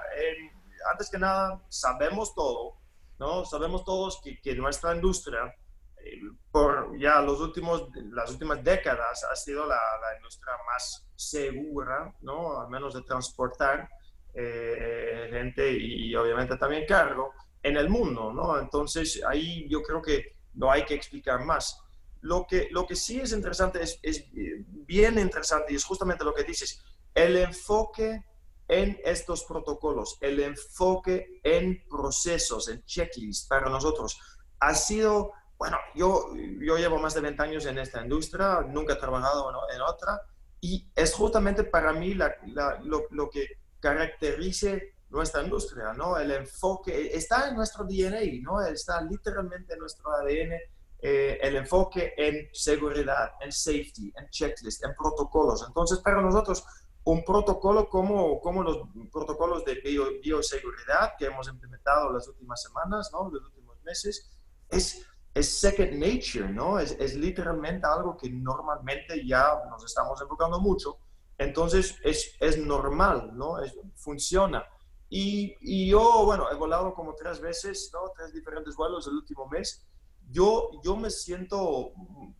antes 0.91 1.09
que 1.09 1.17
nada, 1.17 1.59
sabemos 1.69 2.35
todo, 2.35 2.77
¿no? 3.17 3.45
Sabemos 3.45 3.83
todos 3.83 4.21
que, 4.23 4.39
que 4.39 4.53
nuestra 4.53 4.93
industria, 4.93 5.55
eh, 5.97 6.21
por 6.51 6.95
ya 6.99 7.19
los 7.21 7.39
últimos, 7.39 7.89
las 8.11 8.29
últimas 8.29 8.63
décadas, 8.63 9.23
ha 9.23 9.35
sido 9.35 9.65
la, 9.65 9.79
la 10.01 10.17
industria 10.17 10.53
más 10.71 11.07
segura, 11.15 12.13
¿no? 12.21 12.61
Al 12.61 12.69
menos 12.69 12.93
de 12.93 13.01
transportar 13.01 13.89
eh, 14.33 15.29
gente 15.31 15.71
y, 15.71 16.07
y 16.07 16.15
obviamente 16.15 16.57
también 16.57 16.85
cargo 16.85 17.33
en 17.63 17.77
el 17.77 17.89
mundo, 17.89 18.33
¿no? 18.33 18.59
Entonces, 18.59 19.21
ahí 19.27 19.67
yo 19.69 19.81
creo 19.81 20.01
que 20.01 20.35
no 20.53 20.71
hay 20.71 20.85
que 20.85 20.95
explicar 20.95 21.43
más. 21.45 21.79
Lo 22.21 22.45
que, 22.47 22.67
lo 22.71 22.85
que 22.85 22.95
sí 22.95 23.19
es 23.19 23.31
interesante, 23.33 23.81
es, 23.81 23.99
es 24.03 24.25
bien 24.31 25.17
interesante, 25.19 25.73
y 25.73 25.75
es 25.75 25.83
justamente 25.83 26.23
lo 26.23 26.33
que 26.33 26.43
dices, 26.43 26.83
el 27.13 27.37
enfoque 27.37 28.23
en 28.67 28.99
estos 29.03 29.43
protocolos, 29.43 30.17
el 30.21 30.39
enfoque 30.39 31.41
en 31.43 31.83
procesos, 31.89 32.69
en 32.69 32.83
checklists 32.85 33.47
para 33.47 33.69
nosotros, 33.69 34.19
ha 34.59 34.73
sido, 34.75 35.33
bueno, 35.57 35.77
yo, 35.95 36.33
yo 36.59 36.77
llevo 36.77 36.99
más 36.99 37.13
de 37.13 37.21
20 37.21 37.41
años 37.43 37.65
en 37.65 37.79
esta 37.79 38.01
industria, 38.01 38.61
nunca 38.61 38.93
he 38.93 38.97
trabajado 38.97 39.51
en, 39.73 39.81
otra, 39.81 40.21
y 40.61 40.87
es 40.95 41.13
justamente 41.13 41.63
para 41.63 41.91
mí 41.91 42.13
la, 42.13 42.35
lo, 42.83 43.07
lo, 43.09 43.29
que 43.29 43.47
caracteriza 43.81 44.77
nuestra 45.09 45.43
industria, 45.43 45.93
¿no? 45.93 46.17
El 46.17 46.31
enfoque 46.31 47.13
está 47.13 47.49
en 47.49 47.55
nuestro 47.55 47.83
DNA, 47.83 48.41
¿no? 48.41 48.61
Está 48.61 49.01
literalmente 49.01 49.73
en 49.73 49.79
nuestro 49.79 50.09
ADN 50.11 50.53
eh, 51.03 51.39
el 51.41 51.55
enfoque 51.55 52.13
en 52.15 52.47
seguridad, 52.53 53.31
en 53.41 53.51
safety, 53.51 54.13
en 54.15 54.29
checklist, 54.29 54.85
en 54.85 54.95
protocolos. 54.95 55.65
Entonces, 55.67 55.99
para 55.99 56.21
nosotros, 56.21 56.63
un 57.03 57.25
protocolo 57.25 57.89
como, 57.89 58.39
como 58.39 58.63
los 58.63 58.87
protocolos 59.11 59.65
de 59.65 59.81
bioseguridad 60.23 61.13
que 61.17 61.25
hemos 61.25 61.47
implementado 61.49 62.13
las 62.13 62.27
últimas 62.27 62.61
semanas, 62.61 63.09
¿no? 63.11 63.29
Los 63.29 63.43
últimos 63.45 63.81
meses, 63.83 64.29
es, 64.69 65.05
es 65.33 65.59
second 65.59 65.93
nature, 65.93 66.49
¿no? 66.49 66.79
Es, 66.79 66.91
es 66.99 67.15
literalmente 67.15 67.87
algo 67.87 68.15
que 68.15 68.29
normalmente 68.29 69.25
ya 69.25 69.59
nos 69.69 69.83
estamos 69.83 70.21
enfocando 70.21 70.59
mucho. 70.59 70.99
Entonces, 71.41 71.97
es, 72.03 72.35
es 72.39 72.57
normal, 72.57 73.31
¿no? 73.33 73.59
Es, 73.59 73.73
funciona. 73.95 74.63
Y, 75.09 75.55
y, 75.61 75.89
yo, 75.89 76.23
bueno, 76.23 76.51
he 76.51 76.55
volado 76.55 76.93
como 76.93 77.15
tres 77.15 77.41
veces, 77.41 77.89
¿no? 77.93 78.11
Tres 78.15 78.31
diferentes 78.31 78.75
vuelos 78.75 79.07
el 79.07 79.15
último 79.15 79.47
mes. 79.47 79.85
Yo, 80.29 80.69
yo 80.83 80.95
me 80.95 81.09
siento 81.09 81.93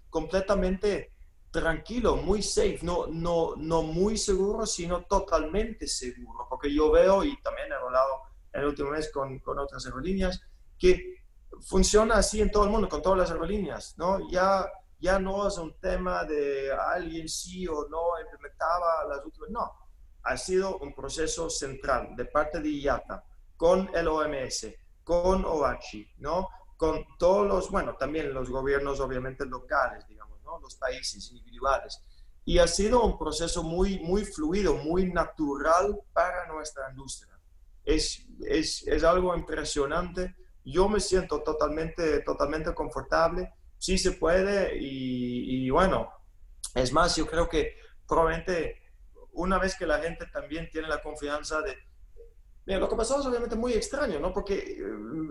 completamente 0.10 1.14
tranquilo, 1.50 2.16
muy 2.16 2.42
safe, 2.44 2.80
no, 2.84 3.08
no, 3.08 3.56
no 3.58 3.82
muy 3.82 4.18
seguro, 4.18 4.66
sino 4.66 5.04
totalmente 5.04 5.86
seguro, 5.88 6.46
porque 6.50 6.74
yo 6.74 6.92
veo, 6.92 7.26
y 7.26 7.42
también 7.42 7.68
he 7.74 7.84
volado 7.84 8.22
el 8.54 8.66
último 8.66 8.92
mes 8.92 9.12
con, 9.12 9.40
con 9.40 9.60
otras 9.60 9.86
aerolíneas, 9.86 10.40
que 10.78 11.16
funciona 11.60 12.16
así 12.16 12.40
en 12.40 12.52
todo 12.52 12.64
el 12.64 12.70
mundo, 12.70 12.88
con 12.88 13.02
todas 13.02 13.18
las 13.18 13.32
aerolíneas, 13.32 13.96
¿no? 13.98 14.30
Ya, 14.32 14.66
ya 15.02 15.20
no 15.20 15.48
es 15.48 15.58
un 15.58 15.74
tema 15.80 16.24
de 16.24 16.72
alguien 16.72 17.28
sí 17.28 17.68
o 17.68 17.88
no 17.90 18.20
implementaba 18.24 19.04
las 19.10 19.26
últimas, 19.26 19.50
no, 19.50 19.72
ha 20.24 20.38
sido 20.38 20.78
un 20.78 20.94
proceso 20.94 21.50
central 21.50 22.16
de 22.16 22.26
parte 22.26 22.60
de 22.60 22.70
IATA 22.70 23.24
con 23.58 23.90
el 23.96 24.08
OMS, 24.08 24.68
con 25.04 25.44
OACI, 25.44 26.14
¿no? 26.20 26.48
Con 26.78 27.04
todos 27.18 27.48
los, 27.48 27.72
bueno, 27.72 27.96
también 27.96 28.34
los 28.34 28.50
gobiernos 28.50 29.00
obviamente 29.00 29.46
locales, 29.46 30.08
digamos, 30.08 30.42
¿no? 30.44 30.60
Los 30.60 30.76
países 30.76 31.32
individuales. 31.32 32.00
Y 32.46 32.60
ha 32.60 32.68
sido 32.68 33.04
un 33.04 33.18
proceso 33.18 33.64
muy, 33.64 34.00
muy 34.00 34.26
fluido, 34.26 34.76
muy 34.76 35.12
natural 35.12 36.00
para 36.14 36.48
nuestra 36.48 36.90
industria. 36.90 37.38
Es, 37.84 38.26
es, 38.46 38.88
es 38.88 39.04
algo 39.04 39.36
impresionante. 39.36 40.36
Yo 40.64 40.88
me 40.90 41.00
siento 41.00 41.42
totalmente, 41.42 42.22
totalmente 42.22 42.74
confortable. 42.74 43.52
Sí 43.82 43.98
se 43.98 44.12
puede 44.12 44.78
y, 44.80 45.68
bueno, 45.72 46.08
es 46.76 46.94
más, 46.94 47.16
yo 47.16 47.26
creo 47.26 47.50
que 47.50 47.78
probablemente 48.08 48.80
una 49.32 49.58
vez 49.58 49.76
que 49.76 49.88
la 49.88 49.98
gente 49.98 50.28
también 50.28 50.70
tiene 50.70 50.88
la 50.88 51.02
confianza 51.02 51.64
de... 51.64 51.76
Mira, 52.68 52.80
lo 52.80 52.88
que 52.88 52.96
pasó 52.96 53.20
es 53.20 53.26
obviamente 53.26 53.56
muy 53.56 53.74
extraño, 53.74 54.20
¿no? 54.20 54.32
Porque, 54.32 54.78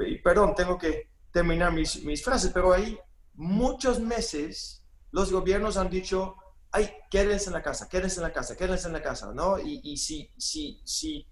eh, 0.03 0.21
perdón, 0.25 0.57
tengo 0.57 0.77
que 0.77 1.11
terminar 1.31 1.73
mis, 1.73 2.03
mis 2.03 2.25
frases, 2.25 2.51
pero 2.53 2.73
ahí 2.73 2.99
muchos 3.35 4.01
meses 4.01 4.85
los 5.13 5.31
gobiernos 5.31 5.77
han 5.77 5.89
dicho, 5.89 6.35
ay, 6.73 6.91
quédense 7.09 7.51
en 7.51 7.53
la 7.53 7.63
casa, 7.63 7.89
quédense 7.89 8.17
en 8.17 8.25
la 8.25 8.33
casa, 8.33 8.57
quédense 8.57 8.89
en 8.89 8.95
la 8.95 9.03
casa, 9.03 9.33
¿no? 9.33 9.61
Y, 9.61 9.81
y 9.85 9.97
si, 9.97 10.29
si, 10.37 10.83
si, 10.85 11.25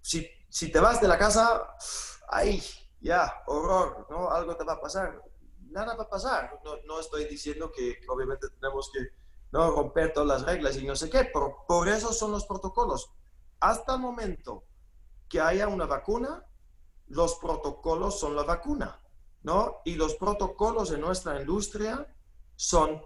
si, 0.00 0.30
si 0.48 0.70
te 0.70 0.78
vas 0.78 1.00
de 1.00 1.08
la 1.08 1.18
casa, 1.18 1.66
ay, 2.28 2.62
ya, 3.00 3.42
horror, 3.48 4.06
¿no? 4.08 4.30
Algo 4.30 4.56
te 4.56 4.64
va 4.64 4.74
a 4.74 4.80
pasar. 4.80 5.20
Nada 5.76 5.94
va 5.94 6.04
a 6.04 6.08
pasar. 6.08 6.58
No, 6.86 6.98
estoy 6.98 7.26
diciendo 7.26 7.70
que 7.70 8.00
obviamente 8.08 8.48
tenemos 8.48 8.90
que 8.90 9.10
¿no? 9.52 9.72
romper 9.72 10.14
todas 10.14 10.26
las 10.26 10.42
reglas 10.50 10.78
y 10.78 10.86
no 10.86 10.96
sé 10.96 11.10
qué. 11.10 11.30
Por 11.68 11.86
eso 11.86 12.14
son 12.14 12.32
los 12.32 12.46
protocolos. 12.46 13.10
Hasta 13.60 13.96
el 13.96 14.00
momento 14.00 14.64
que 15.28 15.38
haya 15.38 15.68
una 15.68 15.84
vacuna, 15.84 16.46
los 17.08 17.34
protocolos 17.34 18.18
son 18.18 18.34
la 18.34 18.44
vacuna, 18.44 19.02
¿no? 19.42 19.82
Y 19.84 19.96
los 19.96 20.14
protocolos 20.14 20.92
en 20.92 21.02
nuestra 21.02 21.38
industria 21.38 22.06
son 22.54 23.02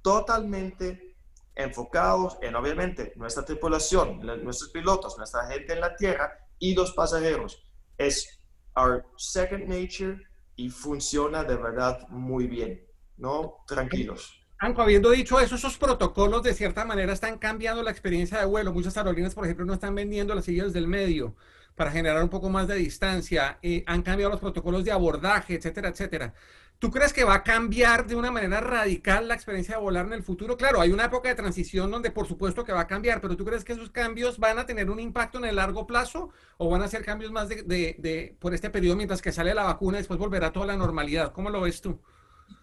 totalmente 0.00 1.16
enfocados 1.56 2.38
en, 2.42 2.54
obviamente, 2.54 3.12
nuestra 3.16 3.44
tripulación, 3.44 4.20
nuestros 4.44 4.70
pilotos, 4.70 5.18
nuestra 5.18 5.48
gente 5.48 5.72
en 5.72 5.80
la 5.80 5.96
tierra 5.96 6.32
y 6.60 6.76
los 6.76 6.92
pasajeros. 6.92 7.60
Es 7.98 8.38
our 8.76 9.04
second 9.16 9.66
nature 9.66 10.16
y 10.56 10.70
funciona 10.70 11.44
de 11.44 11.56
verdad 11.56 12.08
muy 12.08 12.46
bien, 12.46 12.86
¿no? 13.16 13.64
Tranquilos. 13.66 14.40
Anco, 14.58 14.82
habiendo 14.82 15.10
dicho 15.10 15.40
eso, 15.40 15.56
esos 15.56 15.76
protocolos 15.76 16.42
de 16.42 16.54
cierta 16.54 16.84
manera 16.84 17.12
están 17.12 17.38
cambiando 17.38 17.82
la 17.82 17.90
experiencia 17.90 18.38
de 18.38 18.46
vuelo. 18.46 18.72
Muchas 18.72 18.96
aerolíneas, 18.96 19.34
por 19.34 19.44
ejemplo, 19.44 19.66
no 19.66 19.74
están 19.74 19.94
vendiendo 19.94 20.34
las 20.34 20.44
sillas 20.44 20.72
del 20.72 20.86
medio 20.86 21.34
para 21.74 21.90
generar 21.90 22.22
un 22.22 22.28
poco 22.28 22.48
más 22.50 22.68
de 22.68 22.76
distancia. 22.76 23.58
Eh, 23.62 23.84
han 23.86 24.02
cambiado 24.02 24.30
los 24.30 24.40
protocolos 24.40 24.84
de 24.84 24.92
abordaje, 24.92 25.54
etcétera, 25.54 25.88
etcétera. 25.88 26.34
¿Tú 26.78 26.90
crees 26.90 27.12
que 27.12 27.24
va 27.24 27.34
a 27.34 27.42
cambiar 27.42 28.06
de 28.06 28.16
una 28.16 28.30
manera 28.30 28.60
radical 28.60 29.28
la 29.28 29.34
experiencia 29.34 29.76
de 29.76 29.82
volar 29.82 30.06
en 30.06 30.12
el 30.12 30.22
futuro? 30.22 30.56
Claro, 30.56 30.80
hay 30.80 30.90
una 30.90 31.04
época 31.04 31.28
de 31.28 31.34
transición 31.34 31.90
donde 31.90 32.10
por 32.10 32.26
supuesto 32.26 32.64
que 32.64 32.72
va 32.72 32.80
a 32.80 32.86
cambiar, 32.86 33.20
pero 33.20 33.36
¿tú 33.36 33.44
crees 33.44 33.64
que 33.64 33.72
esos 33.72 33.90
cambios 33.90 34.38
van 34.38 34.58
a 34.58 34.66
tener 34.66 34.90
un 34.90 35.00
impacto 35.00 35.38
en 35.38 35.44
el 35.44 35.56
largo 35.56 35.86
plazo 35.86 36.30
o 36.58 36.68
van 36.68 36.82
a 36.82 36.88
ser 36.88 37.04
cambios 37.04 37.30
más 37.30 37.48
de, 37.48 37.62
de, 37.62 37.96
de 37.98 38.36
por 38.40 38.54
este 38.54 38.70
periodo 38.70 38.96
mientras 38.96 39.22
que 39.22 39.32
sale 39.32 39.54
la 39.54 39.64
vacuna 39.64 39.98
y 39.98 40.00
después 40.00 40.18
volverá 40.18 40.52
toda 40.52 40.66
la 40.66 40.76
normalidad? 40.76 41.32
¿Cómo 41.32 41.48
lo 41.48 41.60
ves 41.60 41.80
tú? 41.80 42.00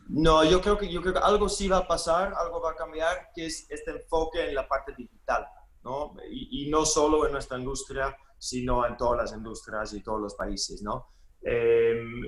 No, 0.07 0.43
yo 0.43 0.61
creo, 0.61 0.77
que, 0.77 0.91
yo 0.91 1.01
creo 1.01 1.13
que 1.13 1.19
algo 1.19 1.47
sí 1.47 1.69
va 1.69 1.77
a 1.77 1.87
pasar, 1.87 2.33
algo 2.37 2.61
va 2.61 2.71
a 2.71 2.75
cambiar, 2.75 3.29
que 3.33 3.45
es 3.45 3.65
este 3.69 3.91
enfoque 3.91 4.49
en 4.49 4.55
la 4.55 4.67
parte 4.67 4.93
digital, 4.97 5.47
¿no? 5.83 6.15
Y, 6.29 6.69
no 6.69 6.85
solo 6.85 7.25
en 7.25 7.31
nuestra 7.31 7.57
industria, 7.57 8.15
sino 8.41 8.87
en 8.87 8.97
todas 8.97 9.17
las 9.19 9.37
industrias 9.37 9.93
y 9.93 10.01
todos 10.01 10.19
los 10.19 10.33
países, 10.33 10.81
¿no? 10.81 11.09
Em, 11.43 12.23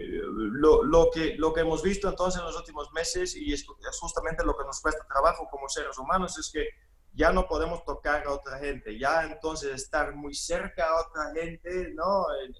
lo, 0.62 0.84
lo, 0.84 1.10
que, 1.12 1.34
lo 1.38 1.52
que 1.52 1.62
hemos 1.62 1.82
visto 1.82 2.08
entonces 2.08 2.39
en 2.39 2.45
los 2.45 2.56
últimos 2.56 2.91
meses, 2.93 3.36
y 3.36 3.52
es, 3.52 3.65
justamente 3.99 4.45
lo 4.45 4.56
que 4.56 4.63
nos 4.63 4.80
cuesta 4.80 5.04
trabajo 5.08 5.47
como 5.49 5.67
seres 5.67 5.97
humanos, 5.97 6.38
es 6.38 6.52
que 6.54 6.67
ya 7.13 7.32
no 7.32 7.47
podemos 7.47 7.84
tocar 7.84 8.28
a 8.28 8.32
otra 8.32 8.60
gente, 8.60 8.97
ya 8.99 9.23
entonces 9.23 9.73
estar 9.73 10.15
muy 10.15 10.36
cerca 10.36 10.88
a 10.88 11.02
otra 11.02 11.32
gente, 11.34 11.91
¿no? 11.95 12.26
En, 12.43 12.54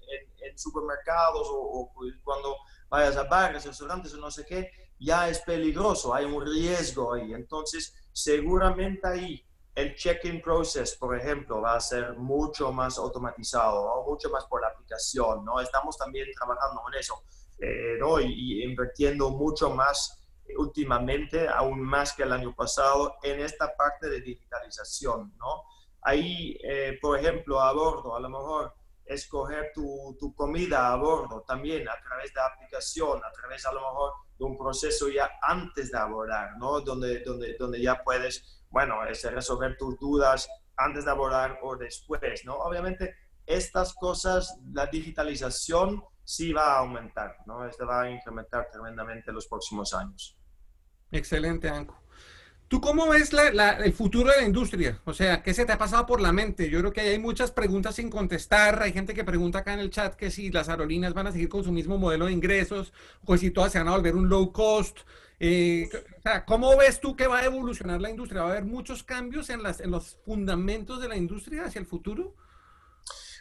en, 0.48 0.58
supermercados 0.58 1.46
o, 1.48 1.56
o, 1.56 1.92
cuando 2.24 2.56
vayas 2.88 3.16
a 3.16 3.22
bares, 3.22 3.64
restaurantes 3.64 4.14
o 4.14 4.16
no 4.16 4.32
sé 4.32 4.44
qué, 4.44 4.68
ya 4.98 5.28
es 5.28 5.38
peligroso, 5.40 6.12
hay 6.12 6.24
un 6.24 6.44
riesgo 6.44 7.14
ahí. 7.14 7.32
Entonces, 7.32 7.94
seguramente 8.12 9.06
ahí 9.06 9.46
el 9.74 9.96
check-in 9.96 10.40
process, 10.40 10.94
por 10.94 11.16
ejemplo, 11.16 11.60
va 11.60 11.74
a 11.74 11.80
ser 11.80 12.14
mucho 12.16 12.72
más 12.72 12.96
automatizado, 12.98 14.04
mucho 14.06 14.30
más 14.30 14.44
por 14.46 14.60
la 14.60 14.68
aplicación, 14.68 15.44
¿no? 15.44 15.60
Estamos 15.60 15.98
también 15.98 16.28
trabajando 16.32 16.82
en 16.92 16.98
eso, 16.98 17.22
eh, 17.58 17.96
¿no? 17.98 18.20
Y, 18.20 18.62
invirtiendo 18.62 19.30
mucho 19.30 19.70
más 19.70 20.20
últimamente, 20.56 21.48
aún 21.48 21.80
más 21.80 22.12
que 22.12 22.22
el 22.22 22.32
año 22.32 22.54
pasado, 22.54 23.16
en 23.22 23.40
esta 23.40 23.74
parte 23.74 24.08
de 24.08 24.20
digitalización, 24.20 25.34
¿no? 25.38 25.62
Ahí, 26.02 26.56
eh, 26.62 26.98
por 27.00 27.18
ejemplo, 27.18 27.60
a 27.60 27.72
bordo, 27.72 28.14
a 28.14 28.20
lo 28.20 28.28
mejor 28.28 28.74
escoger 29.06 29.72
tu, 29.74 30.16
tu, 30.18 30.34
comida 30.34 30.92
a 30.92 30.96
bordo 30.96 31.42
también 31.46 31.88
a 31.88 32.00
través 32.00 32.32
de 32.32 32.40
aplicación, 32.40 33.20
a 33.24 33.32
través 33.32 33.66
a 33.66 33.72
lo 33.72 33.80
mejor 33.80 34.12
de 34.38 34.44
un 34.44 34.56
proceso 34.56 35.08
ya 35.08 35.30
antes 35.42 35.90
de 35.90 35.98
abordar, 35.98 36.56
¿no? 36.58 36.80
Donde, 36.80 37.20
donde, 37.20 37.56
donde 37.58 37.82
ya 37.82 38.02
puedes, 38.02 38.63
bueno, 38.74 39.04
ese 39.04 39.30
resolver 39.30 39.76
tus 39.76 39.96
dudas 40.00 40.48
antes 40.76 41.04
de 41.04 41.10
abordar 41.12 41.60
o 41.62 41.76
después, 41.76 42.44
¿no? 42.44 42.56
Obviamente, 42.56 43.14
estas 43.46 43.94
cosas, 43.94 44.58
la 44.72 44.86
digitalización 44.86 46.02
sí 46.24 46.52
va 46.52 46.74
a 46.74 46.78
aumentar, 46.80 47.36
¿no? 47.46 47.64
Este 47.64 47.84
va 47.84 48.02
a 48.02 48.10
incrementar 48.10 48.68
tremendamente 48.72 49.30
en 49.30 49.36
los 49.36 49.46
próximos 49.46 49.94
años. 49.94 50.36
Excelente, 51.12 51.68
Anco. 51.68 52.02
¿Tú 52.66 52.80
cómo 52.80 53.08
ves 53.08 53.32
el 53.32 53.92
futuro 53.92 54.32
de 54.32 54.38
la 54.38 54.46
industria? 54.46 55.00
O 55.04 55.12
sea, 55.12 55.40
¿qué 55.40 55.54
se 55.54 55.64
te 55.64 55.70
ha 55.70 55.78
pasado 55.78 56.04
por 56.04 56.20
la 56.20 56.32
mente? 56.32 56.68
Yo 56.68 56.80
creo 56.80 56.92
que 56.92 57.02
hay 57.02 57.18
muchas 57.20 57.52
preguntas 57.52 57.94
sin 57.94 58.10
contestar. 58.10 58.82
Hay 58.82 58.92
gente 58.92 59.14
que 59.14 59.22
pregunta 59.22 59.60
acá 59.60 59.74
en 59.74 59.80
el 59.80 59.90
chat 59.90 60.16
que 60.16 60.32
si 60.32 60.50
las 60.50 60.68
aerolíneas 60.68 61.14
van 61.14 61.28
a 61.28 61.32
seguir 61.32 61.48
con 61.48 61.62
su 61.62 61.70
mismo 61.70 61.96
modelo 61.96 62.26
de 62.26 62.32
ingresos 62.32 62.92
o 63.24 63.36
si 63.36 63.52
todas 63.52 63.70
se 63.70 63.78
van 63.78 63.86
a 63.86 63.92
volver 63.92 64.16
un 64.16 64.28
low 64.28 64.50
cost. 64.50 64.98
Eh, 65.40 65.88
o 66.18 66.22
sea, 66.22 66.44
¿cómo 66.44 66.76
ves 66.76 67.00
tú 67.00 67.16
que 67.16 67.26
va 67.26 67.40
a 67.40 67.44
evolucionar 67.44 68.00
la 68.00 68.10
industria? 68.10 68.42
¿Va 68.42 68.48
a 68.48 68.52
haber 68.52 68.64
muchos 68.64 69.02
cambios 69.02 69.50
en, 69.50 69.62
las, 69.62 69.80
en 69.80 69.90
los 69.90 70.18
fundamentos 70.24 71.00
de 71.00 71.08
la 71.08 71.16
industria 71.16 71.64
hacia 71.64 71.80
el 71.80 71.86
futuro? 71.86 72.34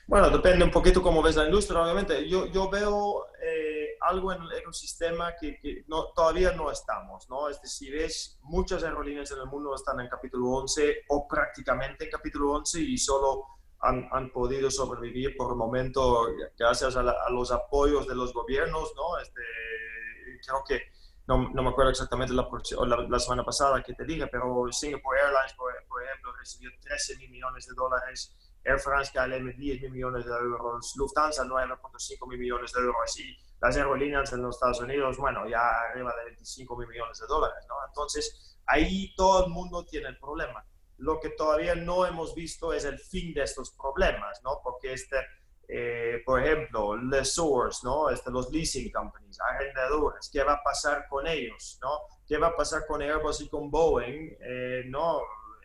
Bueno, 0.06 0.29
depende 0.29 0.65
un 0.65 0.71
poquito 0.71 1.01
cómo 1.01 1.21
ves 1.21 1.38
la 1.38 1.45
industria, 1.45 1.82
obviamente. 1.82 2.27
Yo, 2.27 2.47
yo 2.47 2.69
veo 2.69 3.27
eh, 3.41 3.97
algo 4.01 4.34
en 4.34 4.41
el 4.41 4.51
ecosistema 4.51 5.34
que, 5.39 5.58
que 5.60 5.86
no, 5.88 6.08
todavía 6.13 6.51
no 6.51 6.69
estamos, 6.69 7.29
¿no? 7.29 7.47
Es 7.47 7.62
decir, 7.62 7.95
es, 7.95 8.38
muchas 8.41 8.84
aerolíneas 8.84 9.32
en 9.32 9.39
el 9.39 9.45
mundo 9.45 9.73
están 9.73 10.01
en 10.01 10.10
capítulo 10.10 10.49
11 10.49 11.03
o 11.08 11.25
prácticamente 11.25 12.06
en 12.06 12.12
capítulo 12.12 12.51
11 12.51 12.82
y 12.82 12.97
solo 12.97 13.45
han, 13.79 14.10
han 14.12 14.32
podido 14.32 14.69
sobrevivir 14.69 15.36
por 15.38 15.51
el 15.51 15.58
momento 15.58 16.27
gracias 16.58 16.95
a, 16.95 17.29
los 17.29 17.51
apoyos 17.51 18.08
de 18.08 18.15
los 18.15 18.34
gobiernos, 18.34 18.93
¿no? 18.95 19.17
Este, 19.19 19.41
creo 20.45 20.63
que, 20.67 20.82
no, 21.27 21.49
no 21.49 21.63
me 21.63 21.69
acuerdo 21.69 21.91
exactamente 21.91 22.33
la, 22.33 23.19
semana 23.19 23.43
pasada 23.45 23.81
que 23.81 23.93
te 23.93 24.03
dije, 24.03 24.27
pero 24.27 24.67
Singapore 24.71 25.19
Airlines, 25.21 25.53
por, 25.53 25.71
ejemplo, 26.03 26.33
recibió 26.33 26.69
13 26.81 27.17
mil 27.17 27.31
millones 27.31 27.65
de 27.67 27.73
dólares 27.75 28.36
Air 28.65 28.79
France 28.79 29.12
KLM 29.13 29.57
10 29.57 29.91
millones 29.91 30.25
de 30.25 30.31
euros, 30.31 30.93
Lufthansa 30.97 31.43
9.5 31.43 32.38
millones 32.38 32.71
de 32.71 32.81
euros 32.81 33.19
y 33.19 33.38
las 33.62 33.75
aerolíneas 33.75 34.31
en 34.33 34.41
los 34.41 34.55
Estados 34.55 34.81
Unidos, 34.81 35.17
bueno, 35.17 35.47
ya 35.47 35.62
arriba 35.89 36.13
de 36.17 36.25
25 36.25 36.77
millones 36.77 37.19
de 37.19 37.27
dólares, 37.27 37.65
¿no? 37.67 37.75
Entonces, 37.88 38.57
ahí 38.65 39.13
todo 39.15 39.45
el 39.45 39.51
mundo 39.51 39.86
tiene 39.86 40.09
el 40.09 40.17
problema. 40.17 40.65
Lo 40.97 41.19
que 41.19 41.29
todavía 41.29 41.75
no 41.75 42.05
hemos 42.05 42.36
visto 42.36 42.73
es 42.73 42.86
el 42.86 42.99
fin 42.99 43.33
de 43.33 43.43
estos 43.43 43.71
problemas, 43.71 44.41
¿no? 44.43 44.59
Porque 44.63 44.93
este, 44.93 45.17
eh, 45.67 46.21
por 46.26 46.43
ejemplo, 46.43 46.95
lessors, 46.95 47.84
¿no? 47.84 48.10
Este, 48.10 48.30
los 48.32 48.52
leasing 48.52 48.91
companies, 48.91 49.39
arrendadores, 49.39 50.30
¿qué 50.32 50.43
va 50.43 50.54
a 50.54 50.63
pasar 50.63 51.08
con 51.10 51.26
ellos, 51.26 51.80
¿no? 51.82 52.02
¿Qué 52.28 52.38
va 52.38 52.47
a 52.47 52.56
pasar 52.56 52.86
con 52.86 53.02
Airbus 53.02 53.41
y 53.41 53.49
con 53.49 53.71
Boeing? 53.71 54.38
Eh, 54.39 54.84
no, 54.88 55.21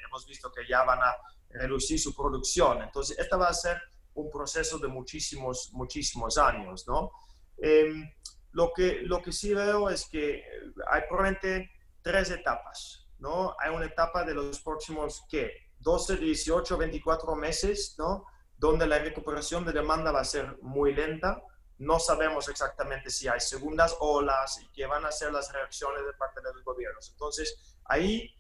hemos 0.07 0.27
visto 0.27 0.51
que 0.53 0.67
ya 0.69 0.85
van 0.85 1.01
a 1.01 1.17
reducir 1.51 1.99
su 1.99 2.15
producción. 2.15 2.83
Entonces, 2.83 3.19
este 3.19 3.37
va 3.37 3.49
a 3.49 3.55
ser 3.55 3.81
un 4.15 4.31
proceso 4.31 4.79
de 4.79 4.89
muchísimos, 4.89 5.71
muchísimos 5.73 6.39
años, 6.39 6.87
¿no? 6.87 7.13
Em, 7.59 8.11
lo, 8.53 8.73
que, 8.73 9.01
lo 9.03 9.21
que 9.21 9.33
sí 9.33 9.53
veo 9.55 9.91
es 9.91 10.09
que 10.09 10.45
hay 10.91 11.03
probablemente 11.09 11.71
tres 12.03 12.31
etapas, 12.31 13.09
¿no? 13.19 13.55
Hay 13.61 13.75
una 13.75 13.87
etapa 13.87 14.25
de 14.25 14.35
los 14.35 14.61
próximos, 14.61 15.25
¿qué? 15.29 15.51
12, 15.81 16.17
18, 16.17 16.77
24 16.77 17.37
meses, 17.37 17.95
¿no? 17.99 18.25
Donde 18.59 18.87
la 18.87 18.99
recuperación 18.99 19.65
de 19.65 19.73
demanda 19.73 20.13
va 20.13 20.21
a 20.21 20.25
ser 20.25 20.59
muy 20.63 20.95
lenta. 20.95 21.43
No 21.79 21.99
sabemos 21.99 22.49
exactamente 22.49 23.09
si 23.09 23.29
hay 23.29 23.41
segundas 23.41 23.97
olas 24.01 24.61
y 24.61 24.69
qué 24.73 24.87
van 24.87 25.07
a 25.07 25.13
ser 25.13 25.33
las 25.33 25.53
reacciones 25.53 26.05
de 26.05 26.13
parte 26.13 26.41
de 26.43 26.53
los 26.53 26.65
gobiernos. 26.65 27.09
Entonces, 27.11 27.79
ahí 27.85 28.35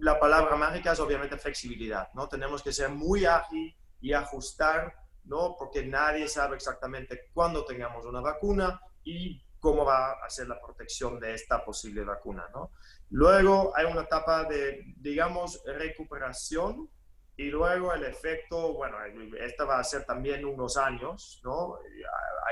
la 0.00 0.18
palabra 0.18 0.56
mágica 0.56 0.92
es 0.92 1.00
obviamente 1.00 1.38
flexibilidad, 1.38 2.08
¿no? 2.14 2.28
Tenemos 2.28 2.62
que 2.62 2.72
ser 2.72 2.88
muy 2.88 3.26
ágil 3.26 3.76
y 4.00 4.12
ajustar, 4.12 4.94
¿no? 5.24 5.54
Porque 5.58 5.84
nadie 5.84 6.28
sabe 6.28 6.56
exactamente 6.56 7.30
cuándo 7.32 7.64
tengamos 7.64 8.04
una 8.04 8.20
vacuna 8.20 8.80
y 9.04 9.40
cómo 9.60 9.84
va 9.84 10.12
a 10.24 10.30
ser 10.30 10.48
la 10.48 10.60
protección 10.60 11.18
de 11.18 11.34
esta 11.34 11.64
posible 11.64 12.04
vacuna, 12.04 12.48
¿no? 12.52 12.72
Luego 13.10 13.72
hay 13.76 13.86
una 13.86 14.02
etapa 14.02 14.44
de, 14.44 14.82
digamos, 14.96 15.62
recuperación 15.64 16.88
y 17.38 17.50
luego 17.50 17.94
el 17.94 18.02
efecto, 18.02 18.74
bueno, 18.74 18.96
esta 19.38 19.64
va 19.64 19.78
a 19.78 19.84
ser 19.84 20.04
también 20.04 20.44
unos 20.44 20.76
años, 20.76 21.40
¿no? 21.44 21.78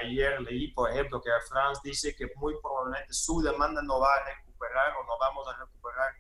Ayer 0.01 0.41
leí, 0.43 0.69
por 0.69 0.89
ejemplo, 0.89 1.21
que 1.21 1.31
France 1.49 1.81
dice 1.83 2.15
que 2.15 2.29
muy 2.37 2.55
probablemente 2.63 3.13
su 3.13 3.43
demanda 3.43 3.83
no 3.83 3.99
va 3.99 4.15
a 4.15 4.25
recuperar 4.25 4.93
o 4.97 5.05
no 5.05 5.19
vamos 5.19 5.49
a 5.49 5.59
recuperar 5.59 6.13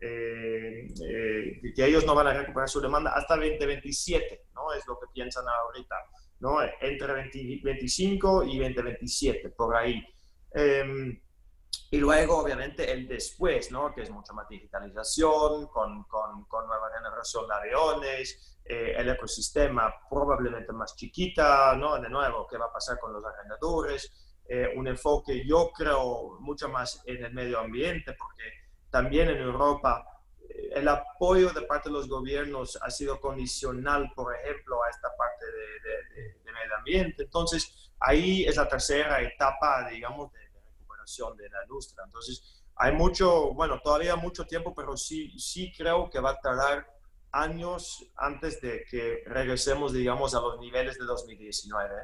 eh, 0.00 0.86
eh, 1.04 1.72
que 1.74 1.84
ellos 1.84 2.06
no 2.06 2.14
van 2.14 2.28
a 2.28 2.32
recuperar 2.32 2.68
su 2.68 2.80
demanda 2.80 3.10
hasta 3.12 3.34
2027, 3.34 4.46
¿no? 4.54 4.72
Es 4.72 4.86
lo 4.86 5.00
que 5.00 5.06
piensan 5.12 5.44
ahorita, 5.48 5.96
¿no? 6.38 6.62
Entre 6.62 7.08
2025 7.08 8.44
y 8.44 8.58
2027, 8.60 9.48
por 9.48 9.74
ahí. 9.74 10.00
Em, 10.52 11.20
y 11.90 11.98
luego, 11.98 12.38
obviamente, 12.38 12.90
el 12.90 13.06
después, 13.06 13.70
¿no? 13.70 13.94
Que 13.94 14.02
es 14.02 14.10
mucha 14.10 14.32
más 14.32 14.48
digitalización, 14.48 15.68
con, 15.68 16.04
con, 16.04 16.44
con 16.46 16.66
nueva 16.66 16.90
generación 16.96 17.46
de 17.46 17.54
aviones, 17.54 18.58
eh, 18.64 18.94
el 18.96 19.10
ecosistema 19.10 19.92
probablemente 20.08 20.72
más 20.72 20.96
chiquita, 20.96 21.74
¿no? 21.76 22.00
De 22.00 22.08
nuevo, 22.08 22.46
¿qué 22.48 22.56
va 22.56 22.66
a 22.66 22.72
pasar 22.72 22.98
con 22.98 23.12
los 23.12 23.24
arrendadores? 23.24 24.28
un 24.76 24.86
enfoque, 24.86 25.46
yo 25.46 25.70
creo, 25.72 26.36
mucho 26.40 26.68
más 26.68 27.02
en 27.06 27.24
el 27.24 27.32
medio 27.32 27.58
ambiente, 27.58 28.12
porque 28.12 28.42
también 28.92 29.30
en 29.30 29.38
Europa, 29.38 30.06
eh, 30.38 30.70
el 30.74 30.86
apoyo 30.86 31.50
de 31.50 31.62
parte 31.62 31.88
de 31.88 31.94
los 31.94 32.08
gobiernos 32.08 32.78
ha 32.80 32.90
sido 32.90 33.18
condicional, 33.18 34.12
por 34.14 34.36
ejemplo, 34.36 34.84
a 34.84 34.90
esta 34.90 35.08
parte 35.16 35.46
de, 35.46 36.52
medio 36.52 36.76
ambiente. 36.76 37.22
Entonces, 37.22 37.90
ahí 37.98 38.44
es 38.44 38.56
la 38.56 38.68
tercera 38.68 39.22
etapa, 39.22 39.88
digamos, 39.88 40.30
de, 40.32 40.40
recuperación 41.02 41.36
de 41.36 41.48
la 41.48 41.62
industria. 41.62 42.02
Entonces, 42.06 42.62
hay 42.76 42.92
mucho, 42.92 43.52
bueno, 43.54 43.80
todavía 43.82 44.16
mucho 44.16 44.44
tiempo, 44.46 44.74
pero 44.74 44.96
sí, 44.96 45.38
sí 45.38 45.72
creo 45.76 46.08
que 46.10 46.20
va 46.20 46.30
a 46.30 46.40
tardar 46.40 46.86
años 47.30 48.10
antes 48.16 48.60
de 48.60 48.84
que 48.90 49.22
regresemos, 49.26 49.92
digamos, 49.92 50.34
a 50.34 50.40
los 50.40 50.58
niveles 50.60 50.98
de 50.98 51.04
2019. 51.04 51.94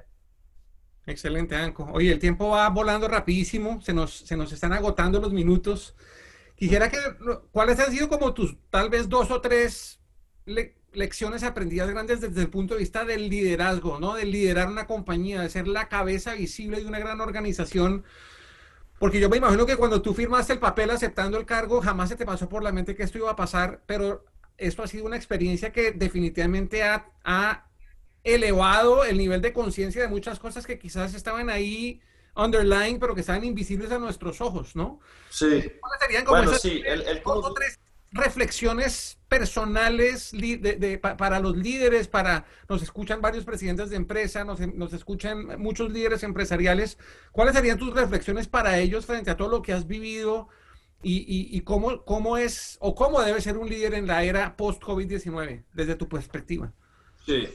Excelente, 1.07 1.57
Anco. 1.57 1.89
Oye, 1.93 2.13
el 2.13 2.19
tiempo 2.19 2.51
va 2.51 2.69
volando 2.69 3.09
rapidísimo, 3.09 3.81
se 3.81 3.95
nos, 3.95 4.13
se 4.13 4.37
nos 4.37 4.53
están 4.53 4.73
agotando 4.73 5.21
los 5.21 5.33
minutos. 5.33 5.95
Quisiera 6.55 6.91
que, 6.91 6.99
¿cuáles 7.51 7.79
han 7.79 7.91
sido 7.93 8.09
como 8.09 8.35
tus 8.35 8.57
tal 8.71 8.91
vez 8.91 9.09
dos 9.09 9.31
o 9.31 9.41
tres 9.41 10.01
lecciones 10.93 11.43
aprendidas 11.43 11.91
grandes 11.91 12.21
desde 12.21 12.41
el 12.41 12.49
punto 12.49 12.75
de 12.75 12.81
vista 12.81 13.05
del 13.05 13.29
liderazgo, 13.29 14.01
¿no? 14.01 14.15
De 14.15 14.25
liderar 14.25 14.69
una 14.69 14.87
compañía, 14.87 15.41
de 15.41 15.51
ser 15.51 15.69
la 15.69 15.89
cabeza 15.89 16.35
visible 16.35 16.81
de 16.81 16.87
una 16.87 16.99
gran 16.99 17.21
organización. 17.21 18.05
Porque 18.99 19.21
yo 19.21 19.29
me 19.29 19.37
imagino 19.37 19.65
que 19.65 19.77
cuando 19.77 20.03
tú 20.03 20.13
firmaste 20.13 20.53
el 20.53 20.59
papel 20.59 20.91
aceptando 20.91 21.39
el 21.39 21.47
cargo, 21.47 21.81
jamás 21.81 22.09
se 22.09 22.17
te 22.17 22.27
pasó 22.27 22.49
por 22.49 22.63
la 22.63 22.73
mente 22.73 22.97
que 22.97 23.05
esto 23.05 23.19
iba 23.19 23.31
a 23.31 23.37
pasar, 23.37 23.83
pero 23.87 24.25
esto 24.57 24.83
ha 24.83 24.89
sido 24.89 25.07
una 25.07 25.17
experiencia 25.17 25.73
que 25.73 25.93
definitivamente 25.93 26.83
ha, 26.83 27.11
ha 27.25 27.67
elevado 28.25 29.05
el 29.05 29.17
nivel 29.17 29.41
de 29.41 29.53
conciencia 29.53 30.03
de 30.03 30.09
muchas 30.09 30.39
cosas 30.39 30.67
que 30.67 30.79
quizás 30.79 31.15
estaban 31.15 31.49
ahí 31.49 32.01
underlying, 32.35 32.99
pero 32.99 33.15
que 33.15 33.21
están 33.21 33.45
invisibles 33.45 33.91
a 33.93 33.99
nuestros 33.99 34.41
ojos, 34.41 34.75
¿no? 34.75 35.01
Sí. 35.31 35.73
¿Cuáles 35.81 36.01
serían 36.01 36.25
como 36.25 36.43
esas 36.43 36.61
tres 36.61 37.79
reflexiones 38.11 39.19
personales 39.29 40.33
de, 40.33 40.99
para 40.99 41.41
los 41.41 41.57
líderes, 41.57 42.09
para 42.09 42.47
nos 42.69 42.83
escuchan 42.83 43.21
varios 43.21 43.45
presidentes 43.45 43.91
de 43.91 43.97
empresa, 43.97 44.45
nos, 44.45 44.61
nos, 44.61 44.93
escuchan 44.93 45.61
muchos 45.61 45.93
líderes 45.93 46.23
empresariales. 46.23 46.99
¿Cuáles 47.33 47.55
serían 47.55 47.79
tus 47.79 47.95
reflexiones 47.95 48.49
para 48.49 48.79
ellos 48.79 49.07
frente 49.07 49.31
a 49.31 49.37
todo 49.37 49.49
lo 49.49 49.63
que 49.63 49.73
has 49.73 49.87
vivido 49.87 50.49
y, 51.03 51.19
y, 51.19 51.57
y 51.57 51.61
cómo, 51.61 52.05
cómo 52.05 52.39
es 52.39 52.79
o 52.81 52.95
cómo 52.95 53.21
debe 53.21 53.41
ser 53.41 53.59
un 53.59 53.69
líder 53.69 53.95
en 53.95 54.07
la 54.07 54.25
era 54.25 54.57
post-COVID-19 54.57 55.65
desde 55.75 55.95
tu 55.95 56.09
perspectiva? 56.09 56.73
Sí, 57.27 57.47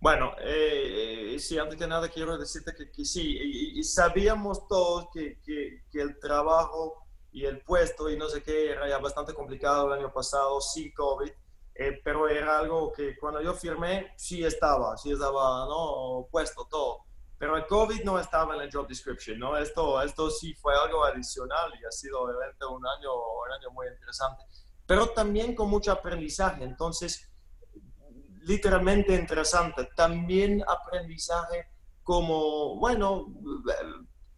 bueno, 0.00 0.32
eh, 0.40 1.34
eh, 1.34 1.38
sí, 1.40 1.58
antes 1.58 1.76
que 1.76 1.86
nada 1.86 2.08
quiero 2.08 2.38
decirte 2.38 2.72
que, 2.72 3.04
sí, 3.04 3.36
y, 3.74 3.82
sabíamos 3.82 4.68
todos 4.68 5.08
que, 5.12 5.40
que, 5.44 6.00
el 6.00 6.18
trabajo 6.20 7.07
y 7.32 7.44
el 7.44 7.60
puesto 7.62 8.10
y 8.10 8.16
no 8.16 8.28
sé 8.28 8.42
qué 8.42 8.72
era 8.72 8.88
ya 8.88 8.98
bastante 8.98 9.34
complicado 9.34 9.86
el 9.86 10.00
año 10.00 10.12
pasado 10.12 10.60
sin 10.60 10.92
COVID, 10.92 11.30
eh, 11.74 12.00
pero 12.02 12.28
era 12.28 12.58
algo 12.58 12.92
que 12.92 13.16
cuando 13.18 13.40
yo 13.40 13.54
firmé 13.54 14.12
sí 14.16 14.44
estaba, 14.44 14.96
sí 14.96 15.12
estaba, 15.12 15.66
¿no? 15.66 16.26
Puesto 16.30 16.66
todo. 16.68 17.04
Pero 17.38 17.56
el 17.56 17.66
COVID 17.66 18.02
no 18.02 18.18
estaba 18.18 18.56
en 18.56 18.62
el 18.62 18.72
job 18.72 18.88
description, 18.88 19.38
¿no? 19.38 19.56
Esto, 19.56 20.02
esto 20.02 20.28
sí 20.30 20.54
fue 20.54 20.74
algo 20.74 21.04
adicional 21.04 21.72
y 21.80 21.84
ha 21.84 21.90
sido 21.90 22.22
obviamente 22.22 22.64
un 22.66 22.84
año, 22.84 23.12
un 23.14 23.52
año 23.52 23.70
muy 23.70 23.86
interesante, 23.86 24.42
pero 24.86 25.10
también 25.10 25.54
con 25.54 25.70
mucho 25.70 25.92
aprendizaje. 25.92 26.64
Entonces, 26.64 27.28
literalmente 28.48 29.14
interesante. 29.14 29.88
También 29.94 30.64
aprendizaje 30.66 31.68
como, 32.02 32.76
bueno, 32.76 33.26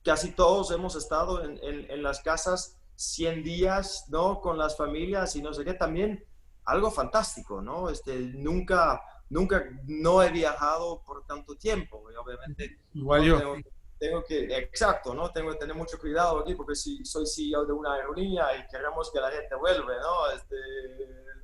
casi 0.05 0.33
todos 0.33 0.73
hemos 0.73 0.97
estado 0.97 1.45
en, 1.45 1.59
en, 1.63 2.03
las 2.03 2.21
casas 2.21 2.80
100 3.01 3.43
días, 3.43 4.05
¿no? 4.09 4.43
Con 4.43 4.59
las 4.59 4.77
familias 4.77 5.35
y 5.35 5.41
no 5.41 5.55
sé 5.55 5.65
qué, 5.65 5.73
también 5.73 6.23
algo 6.67 6.91
fantástico, 6.91 7.63
¿no? 7.63 7.89
Este, 7.89 8.15
nunca, 8.19 9.01
nunca, 9.31 9.65
no 9.87 10.23
he 10.23 10.31
viajado 10.31 11.03
por 11.03 11.25
tanto 11.25 11.57
tiempo, 11.57 12.11
y 12.13 12.15
obviamente. 12.15 12.79
Igual 12.93 13.25
yo. 13.25 13.57
tengo 13.99 14.23
que, 14.25 14.55
exacto, 14.55 15.15
¿no? 15.15 15.31
Tengo 15.31 15.51
que 15.53 15.59
tener 15.59 15.75
mucho 15.75 15.99
cuidado 15.99 16.41
aquí 16.41 16.55
porque 16.55 16.75
si 16.75 17.03
soy 17.03 17.27
CEO 17.27 17.65
de 17.65 17.73
una 17.73 17.95
aerolínea 17.95 18.55
y 18.57 18.67
queremos 18.67 19.11
que 19.11 19.21
la 19.21 19.31
gente 19.31 19.55
vuelva, 19.55 19.95
¿no? 19.99 20.31
Este, 20.33 20.57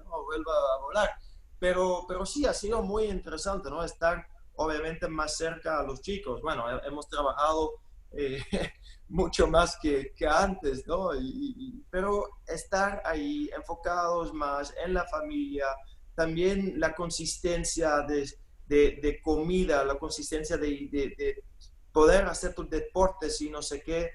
¿no? 0.04 0.24
Vuelva 0.24 0.52
a 0.52 0.82
volar. 0.82 1.10
Pero, 1.58 2.04
pero 2.06 2.26
sí, 2.26 2.44
ha 2.44 2.52
sido 2.52 2.82
muy 2.82 3.04
interesante, 3.04 3.70
¿no? 3.70 3.82
Estar 3.82 4.26
obviamente 4.56 5.08
más 5.08 5.38
cerca 5.38 5.80
a 5.80 5.82
los 5.82 6.02
chicos. 6.02 6.42
Bueno, 6.42 6.66
hemos 6.82 7.08
trabajado 7.08 7.72
eh, 8.12 8.42
mucho 9.08 9.46
más 9.46 9.76
que, 9.80 10.12
que 10.16 10.26
antes, 10.26 10.86
¿no? 10.86 11.14
Y, 11.14 11.84
pero 11.90 12.24
estar 12.46 13.02
ahí 13.04 13.48
enfocados 13.56 14.32
más 14.32 14.74
en 14.84 14.94
la 14.94 15.04
familia, 15.04 15.66
también 16.14 16.80
la 16.80 16.94
consistencia 16.94 18.00
de, 18.00 18.28
de, 18.66 18.98
de 19.02 19.20
comida, 19.20 19.84
la 19.84 19.96
consistencia 19.96 20.56
de, 20.56 20.88
de, 20.90 21.44
poder 21.92 22.24
hacer 22.26 22.54
tus 22.54 22.68
deportes 22.68 23.40
y 23.40 23.48
no 23.48 23.62
sé 23.62 23.82
qué, 23.82 24.10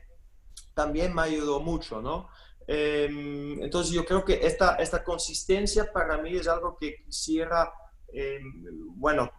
también 0.73 1.15
me 1.15 1.23
ayudó 1.23 1.59
mucho, 1.59 2.01
¿no? 2.01 2.29
Em, 2.67 3.61
entonces 3.63 3.91
yo 3.91 4.05
creo 4.05 4.23
que 4.23 4.45
esta, 4.45 4.75
esta 4.75 5.03
consistencia 5.03 5.91
para 5.91 6.17
mí 6.19 6.35
es 6.35 6.47
algo 6.47 6.77
que 6.77 7.03
quisiera, 7.03 7.71
em, 8.13 8.63
bueno, 8.95 9.31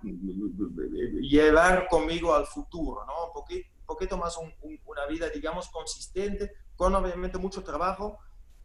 llevar 1.20 1.86
conmigo 1.88 2.34
al 2.34 2.46
futuro, 2.46 3.04
¿no? 3.06 3.26
Un 3.26 3.32
poquito, 3.32 3.68
poquito 3.92 4.16
más 4.16 4.38
una 4.84 5.06
vida, 5.06 5.28
digamos, 5.28 5.68
consistente, 5.68 6.52
con 6.76 6.94
obviamente 6.94 7.38
mucho 7.38 7.62
trabajo, 7.62 8.18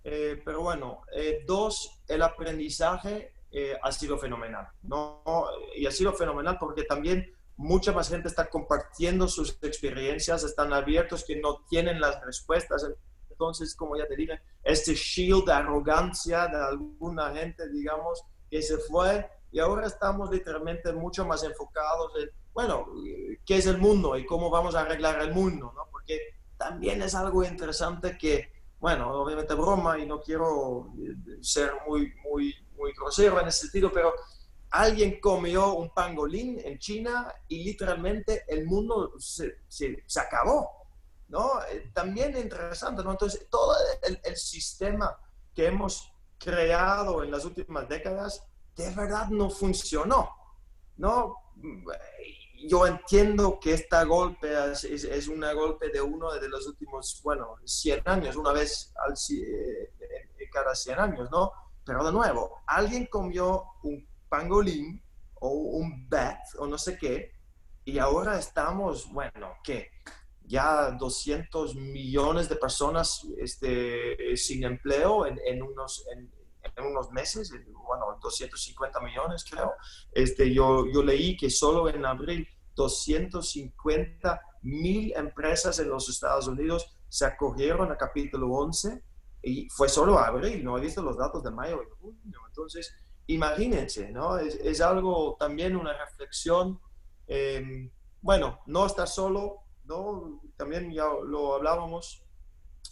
eh, 0.04 0.42
pero 0.44 0.62
bueno, 0.62 1.02
eh, 1.14 1.44
dos, 1.46 2.02
el 2.08 2.22
aprendizaje 2.22 3.34
eh, 3.52 3.78
ha 3.82 3.92
sido 3.92 4.18
fenomenal, 4.18 4.68
¿no? 4.84 5.22
Y 5.76 5.86
ha 5.86 5.92
sido 5.92 6.14
fenomenal 6.14 6.58
porque 6.60 6.84
también 6.84 7.34
mucha 7.58 7.92
más 7.92 8.10
gente 8.10 8.30
está 8.30 8.50
compartiendo 8.50 9.28
sus 9.28 9.58
experiencias, 9.62 10.44
están 10.44 10.72
abiertos 10.72 11.26
que 11.26 11.36
no 11.36 11.66
tienen 11.70 12.00
las 12.00 12.24
respuestas. 12.24 12.88
Entonces, 13.30 13.76
como 13.76 13.98
ya 13.98 14.08
te 14.08 14.16
dije, 14.16 14.42
este 14.64 14.94
shield 14.96 15.46
de 15.46 15.54
arrogancia 15.54 16.48
de 16.48 16.58
alguna 16.58 17.34
gente, 17.34 17.70
digamos, 17.70 18.24
que 18.50 18.62
se 18.62 18.78
fue 18.78 19.30
y 19.52 19.60
ahora 19.60 19.88
estamos 19.88 20.30
literalmente 20.30 20.92
mucho 20.94 21.26
más 21.26 21.44
enfocados 21.44 22.14
en 22.22 22.30
bueno, 22.58 22.88
¿qué 23.46 23.58
es 23.58 23.68
el 23.68 23.78
mundo 23.78 24.18
y 24.18 24.26
cómo 24.26 24.50
vamos 24.50 24.74
a 24.74 24.82
arreglar 24.82 25.22
el 25.22 25.32
mundo? 25.32 25.72
¿no? 25.76 25.84
Porque 25.92 26.20
también 26.58 27.04
es 27.04 27.14
algo 27.14 27.44
interesante 27.44 28.18
que, 28.18 28.52
bueno, 28.80 29.12
obviamente 29.12 29.54
broma 29.54 30.00
y 30.00 30.08
no 30.08 30.20
quiero 30.20 30.92
eh, 30.98 31.38
ser 31.40 31.74
muy, 31.88 32.12
muy, 32.24 32.56
muy 32.76 32.94
grosero 32.94 33.40
en 33.40 33.50
ese 33.50 33.60
sentido, 33.60 33.92
pero 33.94 34.12
alguien 34.72 35.20
comió 35.22 35.74
un 35.74 35.94
pangolín 35.94 36.60
en 36.66 36.80
China 36.80 37.32
y 37.48 37.64
literalmente 37.64 38.44
el 38.48 38.66
mundo 38.66 39.14
se, 39.20 39.60
se, 39.68 40.20
acabó, 40.20 40.68
¿no? 41.28 41.62
Eh, 41.70 41.92
también 41.94 42.36
interesante, 42.36 43.04
¿no? 43.04 43.12
Entonces, 43.12 43.48
todo 43.52 43.76
el, 44.02 44.20
el, 44.24 44.36
sistema 44.36 45.16
que 45.54 45.68
hemos 45.68 46.12
creado 46.40 47.24
en 47.24 47.30
las 47.30 47.46
últimas 47.46 47.88
décadas 47.88 48.48
de 48.76 48.90
verdad 48.96 49.28
no 49.28 49.52
funcionó, 49.52 50.32
¿no? 50.96 51.36
Yo 52.66 52.88
entiendo 52.88 53.60
que 53.60 53.74
esta 53.74 54.04
golpe 54.04 54.50
es, 54.72 54.84
es, 54.84 55.28
un 55.28 55.42
golpe 55.42 55.90
de 55.90 56.02
uno 56.02 56.32
de 56.34 56.50
los 56.50 56.68
últimos, 56.68 57.22
bueno, 57.24 57.56
100 57.64 58.02
años, 58.06 58.36
una 58.36 58.52
vez 58.52 58.94
al, 59.06 59.14
eh, 59.14 60.50
cada 60.52 60.74
100 60.74 61.00
años, 61.00 61.30
¿no? 61.32 61.52
Pero 61.86 62.04
de 62.04 62.12
nuevo, 62.12 62.62
alguien 62.66 63.06
comió 63.06 63.64
un 63.84 64.08
pangolín 64.28 65.02
o 65.36 65.50
un 65.50 66.10
bat 66.10 66.40
o 66.58 66.68
no 66.68 66.78
sé 66.78 66.98
qué, 66.98 67.32
y 67.86 68.00
ahora 68.00 68.38
estamos, 68.38 69.10
bueno, 69.14 69.56
¿qué? 69.64 69.92
Ya 70.46 70.92
200 70.92 71.76
millones 71.76 72.50
de 72.50 72.58
personas 72.58 73.26
este, 73.38 74.36
sin 74.36 74.66
empleo 74.66 75.26
en, 75.26 75.62
unos, 75.62 76.06
en 76.78 76.86
unos 76.86 77.12
meses, 77.12 77.52
bueno, 77.88 78.18
250 78.22 79.00
millones 79.02 79.46
creo. 79.50 79.74
Este, 80.12 80.54
yo, 80.54 80.86
yo 80.92 81.04
leí 81.04 81.36
que 81.36 81.50
solo 81.50 81.90
en 81.90 82.06
abril 82.06 82.48
250 82.76 84.42
mil 84.62 85.14
empresas 85.16 85.80
en 85.80 85.90
los 85.90 86.08
Estados 86.10 86.48
Unidos 86.48 86.96
se 87.10 87.26
acogieron 87.26 87.92
a 87.92 87.98
capítulo 87.98 88.52
11 88.52 89.04
y 89.42 89.70
fue 89.70 89.90
solo 89.90 90.20
abril, 90.20 90.64
no 90.64 90.78
he 90.78 90.82
visto 90.82 91.02
los 91.02 91.18
datos 91.18 91.44
de 91.44 91.52
mayo 91.52 91.82
y 91.82 91.90
junio. 92.00 92.40
Entonces, 92.48 92.94
imagínense, 93.28 94.12
¿no? 94.12 94.38
Es, 94.38 94.56
es 94.56 94.82
algo 94.82 95.36
también 95.40 95.76
una 95.76 95.94
reflexión. 95.98 96.80
Eh, 97.28 97.92
bueno, 98.22 98.60
no 98.68 98.86
está 98.86 99.08
solo, 99.08 99.64
¿no? 99.86 100.42
También 100.58 100.92
ya 100.94 101.06
lo 101.26 101.56
hablábamos. 101.56 102.24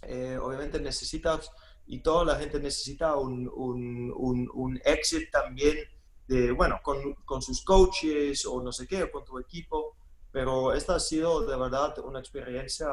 Eh, 0.03 0.37
obviamente 0.41 0.79
necesitas 0.79 1.51
y 1.87 2.01
toda 2.01 2.25
la 2.25 2.35
gente 2.35 2.59
necesita 2.59 3.15
un, 3.15 3.49
un, 3.53 4.11
un, 4.15 4.49
un 4.53 4.81
exit 4.83 5.29
también, 5.31 5.77
de, 6.27 6.51
bueno, 6.51 6.79
con, 6.81 7.13
con, 7.25 7.41
sus 7.41 7.63
coaches 7.63 8.45
o 8.45 8.61
no 8.61 8.71
sé 8.71 8.87
qué, 8.87 9.03
o 9.03 9.11
con 9.11 9.23
tu 9.23 9.37
equipo, 9.37 9.95
pero 10.31 10.73
esta 10.73 10.95
ha 10.95 10.99
sido 10.99 11.45
de 11.45 11.55
verdad 11.55 11.97
una 11.99 12.19
experiencia, 12.19 12.87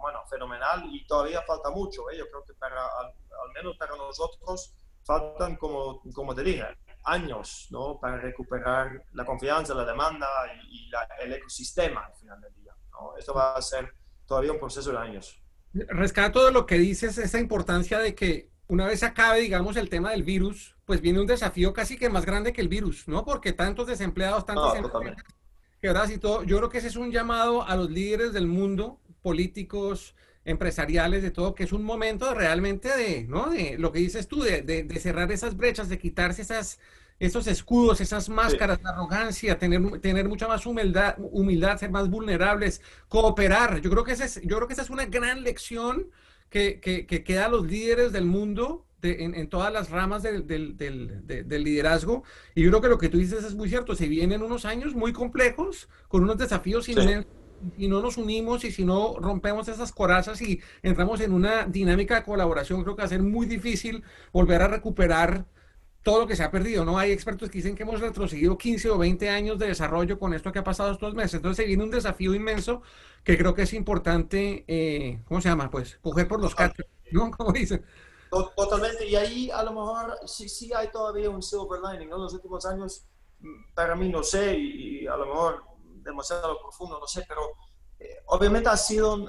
bueno, 0.00 0.20
fenomenal 0.28 0.84
y 0.90 1.06
todavía 1.06 1.42
falta 1.42 1.70
mucho, 1.70 2.10
¿eh? 2.10 2.16
yo 2.16 2.28
creo 2.30 2.44
que 2.44 2.54
para, 2.54 2.82
al, 2.82 3.14
menos 3.54 3.76
para 3.76 3.96
nosotros, 3.96 4.74
faltan, 5.04 5.56
como, 5.56 6.02
como 6.12 6.34
te 6.34 6.42
dije, 6.42 6.64
años, 7.04 7.68
¿no? 7.70 7.98
Para 8.00 8.18
recuperar 8.18 9.04
la 9.12 9.24
confianza, 9.24 9.74
la 9.74 9.84
demanda 9.84 10.26
y, 10.70 10.88
la, 10.90 11.08
el 11.20 11.32
ecosistema 11.32 12.06
al 12.06 12.14
final 12.14 12.40
del 12.40 12.54
día, 12.54 12.74
¿no? 12.92 13.16
Esto 13.16 13.34
va 13.34 13.54
a 13.54 13.62
ser 13.62 13.94
todavía 14.26 14.52
un 14.52 14.58
proceso 14.58 14.90
de 14.90 14.98
años. 14.98 15.40
Rescato 15.88 16.44
de 16.44 16.52
lo 16.52 16.66
que 16.66 16.78
dices, 16.78 17.18
esa 17.18 17.38
importancia 17.40 17.98
de 17.98 18.14
que 18.14 18.50
una 18.66 18.86
vez 18.86 19.02
acabe, 19.02 19.40
digamos, 19.40 19.76
el 19.76 19.88
tema 19.88 20.10
del 20.10 20.22
virus, 20.22 20.76
pues 20.84 21.00
viene 21.00 21.20
un 21.20 21.26
desafío 21.26 21.72
casi 21.72 21.96
que 21.96 22.10
más 22.10 22.26
grande 22.26 22.52
que 22.52 22.60
el 22.60 22.68
virus, 22.68 23.08
¿no? 23.08 23.24
Porque 23.24 23.52
tantos 23.52 23.86
desempleados, 23.86 24.44
tantos 24.44 24.74
no, 24.74 24.74
y 26.10 26.18
todo, 26.18 26.42
yo 26.42 26.58
creo 26.58 26.68
que 26.68 26.78
ese 26.78 26.88
es 26.88 26.96
un 26.96 27.12
llamado 27.12 27.62
a 27.62 27.76
los 27.76 27.90
líderes 27.90 28.32
del 28.32 28.46
mundo, 28.46 29.00
políticos, 29.22 30.14
empresariales, 30.44 31.22
de 31.22 31.30
todo, 31.30 31.54
que 31.54 31.64
es 31.64 31.72
un 31.72 31.84
momento 31.84 32.34
realmente 32.34 32.94
de, 32.96 33.24
¿no? 33.24 33.50
De 33.50 33.78
lo 33.78 33.92
que 33.92 34.00
dices 34.00 34.28
tú, 34.28 34.42
de, 34.42 34.62
de, 34.62 34.82
de 34.82 35.00
cerrar 35.00 35.30
esas 35.30 35.56
brechas, 35.56 35.88
de 35.88 35.98
quitarse 35.98 36.42
esas, 36.42 36.78
esos 37.18 37.46
escudos, 37.46 38.00
esas 38.00 38.28
máscaras 38.28 38.82
de 38.82 38.88
arrogancia, 38.88 39.58
tener, 39.58 40.00
tener 40.00 40.28
mucha 40.28 40.46
más 40.46 40.64
humildad, 40.66 41.16
humildad, 41.18 41.78
ser 41.78 41.90
más 41.90 42.08
vulnerables, 42.08 42.80
cooperar. 43.08 43.80
Yo 43.80 43.90
creo 43.90 44.04
que, 44.04 44.12
esa 44.12 44.24
es, 44.24 44.40
yo 44.42 44.56
creo 44.56 44.68
que 44.68 44.74
esa 44.74 44.82
es 44.82 44.90
una 44.90 45.06
gran 45.06 45.42
lección 45.42 46.10
que, 46.48 46.80
que, 46.80 47.06
que 47.06 47.24
queda 47.24 47.46
a 47.46 47.48
los 47.48 47.66
líderes 47.66 48.12
del 48.12 48.24
mundo 48.24 48.86
de, 49.02 49.24
en, 49.24 49.34
en, 49.34 49.48
todas 49.48 49.72
las 49.72 49.90
ramas 49.90 50.22
del, 50.22 50.46
del, 50.46 50.76
del, 50.76 51.64
liderazgo. 51.64 52.22
Y 52.54 52.62
yo 52.62 52.70
creo 52.70 52.80
que 52.80 52.88
lo 52.88 52.98
que 52.98 53.08
tú 53.08 53.18
dices 53.18 53.44
es 53.44 53.54
muy 53.54 53.68
cierto. 53.68 53.94
Se 53.94 54.08
vienen 54.08 54.42
unos 54.42 54.64
años 54.64 54.94
muy 54.94 55.12
complejos, 55.12 55.88
con 56.08 56.22
unos 56.22 56.38
desafíos 56.38 56.88
inmensos. 56.88 57.26
Y 57.76 57.88
no 57.88 58.00
nos 58.00 58.16
unimos 58.16 58.64
y 58.64 58.70
si 58.70 58.84
no 58.84 59.16
rompemos 59.18 59.66
esas 59.66 59.90
corazas 59.90 60.40
y 60.40 60.60
entramos 60.80 61.20
en 61.20 61.32
una 61.32 61.64
dinámica 61.64 62.14
de 62.14 62.22
colaboración, 62.22 62.84
creo 62.84 62.94
que 62.94 63.02
va 63.02 63.06
a 63.06 63.08
ser 63.08 63.22
muy 63.22 63.46
difícil 63.46 64.04
volver 64.32 64.62
a 64.62 64.68
recuperar 64.68 65.44
todo 66.08 66.20
lo 66.20 66.26
que 66.26 66.36
se 66.36 66.42
ha 66.42 66.50
perdido, 66.50 66.86
¿no? 66.86 66.96
Hay 66.96 67.12
expertos 67.12 67.50
que 67.50 67.58
dicen 67.58 67.76
que 67.76 67.82
hemos 67.82 68.00
retrocedido 68.00 68.56
15 68.56 68.88
o 68.88 68.96
20 68.96 69.28
años 69.28 69.58
de 69.58 69.66
desarrollo 69.66 70.18
con 70.18 70.32
esto 70.32 70.50
que 70.50 70.60
ha 70.60 70.64
pasado 70.64 70.90
estos 70.90 71.12
meses. 71.12 71.34
Entonces 71.34 71.58
se 71.58 71.66
viene 71.66 71.84
un 71.84 71.90
desafío 71.90 72.34
inmenso 72.34 72.80
que 73.22 73.36
creo 73.36 73.54
que 73.54 73.60
es 73.60 73.74
importante, 73.74 74.64
eh, 74.66 75.20
¿cómo 75.26 75.42
se 75.42 75.50
llama? 75.50 75.70
Pues 75.70 75.98
coger 75.98 76.26
por 76.26 76.40
los 76.40 76.54
cachos, 76.54 76.86
¿no? 77.12 77.30
Como 77.36 77.52
dicen. 77.52 77.84
Totalmente, 78.30 79.06
y 79.06 79.16
ahí 79.16 79.50
a 79.50 79.62
lo 79.62 79.72
mejor 79.72 80.18
sí, 80.24 80.48
sí 80.48 80.72
hay 80.72 80.90
todavía 80.90 81.28
un 81.28 81.42
silver 81.42 81.80
lining, 81.82 82.08
¿no? 82.08 82.16
Los 82.16 82.32
últimos 82.32 82.64
años, 82.64 83.04
mm, 83.40 83.74
para 83.74 83.94
mí 83.94 84.08
no 84.08 84.22
sé, 84.22 84.56
y 84.56 85.06
a 85.06 85.14
lo 85.14 85.26
mejor 85.26 85.62
demasiado 86.02 86.58
profundo, 86.58 86.98
no 86.98 87.06
sé, 87.06 87.22
pero 87.28 87.42
eh, 87.98 88.16
obviamente 88.28 88.70
ha 88.70 88.78
sido, 88.78 89.26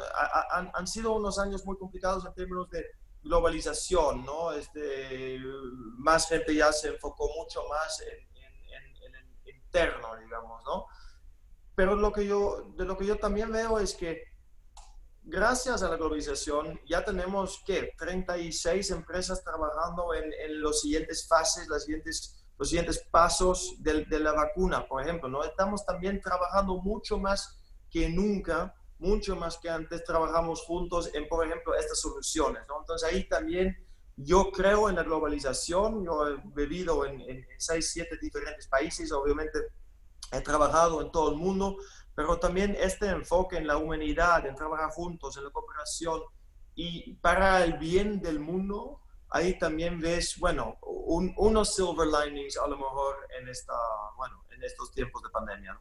han 0.73 0.87
sido 0.87 1.11
unos 1.11 1.39
años 1.39 1.65
muy 1.65 1.77
complicados 1.77 2.25
en 2.25 2.33
términos 2.33 2.69
de 2.69 2.85
globalización, 3.29 4.25
¿no? 4.25 4.51
Este, 4.51 5.39
más 5.97 6.27
gente 6.27 6.55
ya 6.55 6.73
se 6.73 6.89
enfocó 6.89 7.29
mucho 7.37 7.61
más 7.69 8.01
en, 8.01 8.27
el 9.13 9.55
interno, 9.55 10.15
digamos, 10.17 10.63
¿no? 10.65 10.87
Pero 11.75 11.95
lo 11.95 12.11
que 12.11 12.25
yo, 12.25 12.73
de 12.75 12.85
lo 12.85 12.97
que 12.97 13.05
yo 13.05 13.17
también 13.17 13.51
veo 13.51 13.77
es 13.79 13.93
que 13.93 14.23
gracias 15.21 15.83
a 15.83 15.89
la 15.89 15.97
globalización 15.97 16.81
ya 16.89 17.05
tenemos, 17.05 17.61
¿qué? 17.65 17.93
36 17.99 18.89
empresas 18.89 19.43
trabajando 19.43 20.15
en, 20.15 20.33
en 20.33 20.59
los 20.59 20.81
siguientes 20.81 21.27
fases, 21.27 21.67
las 21.69 21.83
siguientes, 21.83 22.43
los 22.57 22.69
siguientes 22.69 23.07
pasos 23.11 23.75
de, 23.77 24.05
de 24.05 24.19
la 24.19 24.33
vacuna, 24.33 24.87
por 24.87 25.03
ejemplo, 25.03 25.29
¿no? 25.29 25.43
Estamos 25.43 25.85
también 25.85 26.19
trabajando 26.19 26.77
mucho 26.77 27.19
más 27.19 27.61
que 27.91 28.09
nunca 28.09 28.73
mucho 28.99 29.35
más 29.35 29.57
que 29.57 29.69
antes 29.69 30.03
trabajamos 30.03 30.61
juntos 30.61 31.09
en, 31.13 31.27
por 31.27 31.45
ejemplo, 31.45 31.73
estas 31.75 31.99
soluciones. 31.99 32.63
¿no? 32.67 32.79
Entonces 32.81 33.09
ahí 33.09 33.27
también 33.27 33.85
yo 34.15 34.51
creo 34.51 34.89
en 34.89 34.95
la 34.95 35.03
globalización, 35.03 36.05
yo 36.05 36.27
he 36.27 36.41
vivido 36.53 37.05
en, 37.05 37.21
en, 37.21 37.45
seis, 37.57 37.89
siete 37.91 38.17
diferentes 38.21 38.67
países, 38.67 39.11
obviamente 39.11 39.59
he 40.31 40.41
trabajado 40.41 41.01
en 41.01 41.11
todo 41.11 41.31
el 41.31 41.37
mundo, 41.37 41.77
pero 42.13 42.37
también 42.37 42.75
este 42.77 43.07
enfoque 43.07 43.57
en 43.57 43.65
la 43.65 43.77
humanidad, 43.77 44.45
en 44.45 44.55
trabajar 44.55 44.89
juntos, 44.89 45.37
en 45.37 45.45
la 45.45 45.51
cooperación 45.51 46.21
y 46.75 47.13
para 47.15 47.63
el 47.63 47.77
bien 47.77 48.21
del 48.21 48.39
mundo, 48.39 49.01
ahí 49.29 49.57
también 49.57 49.99
ves, 49.99 50.37
bueno, 50.39 50.77
unos 50.81 51.75
silver 51.75 52.07
linings 52.07 52.57
a 52.57 52.67
lo 52.67 52.77
mejor 52.77 53.15
en, 53.39 53.47
esta, 53.47 53.73
bueno, 54.17 54.43
en 54.49 54.63
estos 54.63 54.91
tiempos 54.91 55.21
de 55.23 55.29
pandemia. 55.29 55.79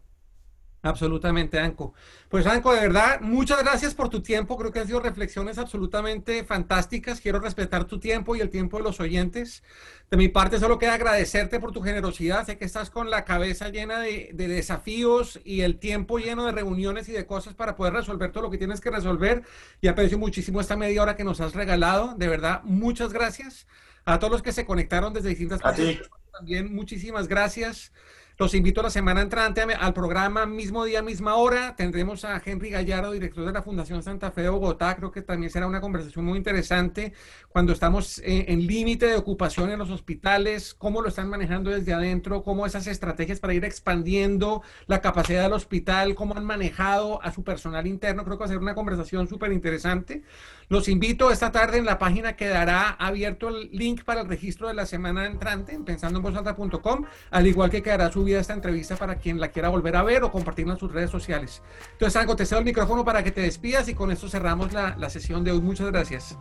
Absolutamente, 0.81 1.59
Anco. 1.59 1.93
Pues 2.29 2.47
Anco, 2.47 2.73
de 2.73 2.81
verdad, 2.81 3.21
muchas 3.21 3.59
gracias 3.63 3.95
por 3.95 4.09
tu 4.09 4.23
tiempo. 4.23 4.57
Creo 4.57 4.71
que 4.71 4.79
han 4.79 4.87
sido 4.87 5.01
reflexiones 5.01 5.59
absolutamente 5.59 6.45
fantásticas. 6.45 7.21
Quiero 7.21 7.41
respetar 7.41 7.85
tu 7.85 7.99
tiempo 7.99 8.37
y 8.37 8.41
el 8.41 8.49
tiempo 8.49 8.77
de 8.77 8.85
los 8.85 9.01
oyentes. 9.01 9.65
De 10.09 10.17
mi 10.17 10.29
parte, 10.29 10.61
solo 10.61 10.79
queda 10.79 10.95
agradecerte 10.95 11.59
por 11.59 11.73
tu 11.73 11.83
generosidad. 11.83 12.47
Sé 12.47 12.59
que 12.59 12.65
estás 12.65 12.91
con 12.91 13.11
la 13.11 13.25
cabeza 13.25 13.71
llena 13.71 13.99
de, 13.99 14.31
de 14.33 14.47
desafíos 14.47 15.41
y 15.45 15.63
el 15.63 15.79
tiempo 15.79 16.19
lleno 16.19 16.47
de 16.47 16.53
reuniones 16.53 17.09
y 17.09 17.13
de 17.13 17.27
cosas 17.27 17.55
para 17.55 17.75
poder 17.75 17.95
resolver 17.95 18.31
todo 18.31 18.45
lo 18.45 18.51
que 18.51 18.59
tienes 18.59 18.81
que 18.81 18.91
resolver. 18.91 19.43
Y 19.81 19.89
aprecio 19.89 20.17
muchísimo 20.17 20.61
esta 20.61 20.77
media 20.77 21.03
hora 21.03 21.17
que 21.17 21.25
nos 21.25 21.41
has 21.41 21.55
regalado. 21.55 22.15
De 22.17 22.29
verdad, 22.29 22.63
muchas 22.63 23.13
gracias. 23.13 23.67
A 24.05 24.21
todos 24.21 24.31
los 24.31 24.43
que 24.43 24.53
se 24.53 24.65
conectaron 24.65 25.13
desde 25.13 25.31
distintas 25.31 25.61
partes. 25.61 26.09
También 26.33 26.73
muchísimas 26.73 27.27
gracias. 27.27 27.93
Los 28.41 28.55
invito 28.55 28.79
a 28.83 28.85
la 28.85 28.91
semana 28.91 29.21
entrante 29.21 29.63
al 29.63 29.93
programa 29.93 30.47
mismo 30.47 30.85
día, 30.85 31.03
misma 31.03 31.35
hora. 31.35 31.75
Tendremos 31.75 32.25
a 32.25 32.41
Henry 32.45 32.71
Gallardo, 32.71 33.11
director 33.11 33.45
de 33.45 33.51
la 33.51 33.63
Fundación 33.63 34.01
Santa 34.05 34.31
Fe 34.31 34.43
de 34.43 34.49
Bogotá. 34.49 34.95
Creo 34.95 35.11
que 35.11 35.23
también 35.23 35.51
será 35.51 35.67
una 35.67 35.81
conversación 35.81 36.25
muy 36.25 36.39
interesante 36.39 37.15
cuando 37.49 37.73
estamos 37.73 38.21
eh, 38.21 38.45
en, 38.47 38.65
límite 38.65 39.07
de 39.07 39.17
ocupación 39.17 39.73
en 39.73 39.81
los 39.81 39.91
hospitales, 39.91 40.73
cómo 40.73 41.03
lo 41.03 41.09
están 41.09 41.29
manejando 41.29 41.71
desde 41.71 41.93
adentro, 41.93 42.45
cómo 42.45 42.65
esas 42.65 42.87
estrategias 42.87 43.41
para 43.41 43.55
ir 43.55 43.65
expandiendo 43.65 44.63
la 44.87 45.01
capacidad 45.01 45.43
del 45.43 45.55
hospital, 45.55 46.15
cómo 46.15 46.37
han 46.37 46.45
manejado 46.45 47.21
a 47.25 47.33
su 47.33 47.43
personal 47.43 47.89
interno. 47.89 48.23
Creo 48.23 48.37
que 48.37 48.43
va 48.43 48.47
a 48.47 48.51
ser 48.51 48.59
una 48.59 48.77
conversación 48.77 49.27
súper 49.27 49.51
interesante. 49.51 50.23
Los 50.71 50.87
invito 50.89 51.31
esta 51.31 51.51
tarde 51.51 51.79
en 51.79 51.87
la 51.87 51.99
página 51.99 52.37
quedará 52.37 52.91
abierto 52.91 53.49
el 53.49 53.71
link 53.73 54.05
para 54.05 54.21
el 54.21 54.29
registro 54.29 54.69
de 54.69 54.75
la 54.75 54.85
semana 54.85 55.25
entrante 55.25 55.73
en 55.73 55.83
pensandoenvozalta.com, 55.83 57.07
al 57.31 57.47
igual 57.47 57.71
que 57.71 57.83
quedará 57.83 58.13
subida 58.13 58.39
esta 58.39 58.53
entrevista 58.53 58.97
para 58.97 59.15
quien 59.15 59.41
la 59.41 59.49
quiera 59.49 59.71
volver 59.71 59.97
a 59.97 60.03
ver 60.03 60.25
o 60.25 60.31
compartirla 60.31 60.75
en 60.75 60.79
sus 60.79 60.93
redes 60.93 61.11
sociales. 61.11 61.63
Entonces, 61.93 62.17
Algo, 62.17 62.37
te 62.37 62.45
cedo 62.45 62.59
el 62.59 62.67
micrófono 62.67 63.03
para 63.03 63.25
que 63.25 63.33
te 63.33 63.41
despidas 63.41 63.89
y 63.89 63.95
con 63.95 64.11
esto 64.11 64.29
cerramos 64.29 64.75
la, 64.75 64.95
la 64.99 65.09
sesión 65.09 65.43
de 65.43 65.53
hoy. 65.53 65.61
Muchas 65.61 65.91
gracias. 65.91 66.37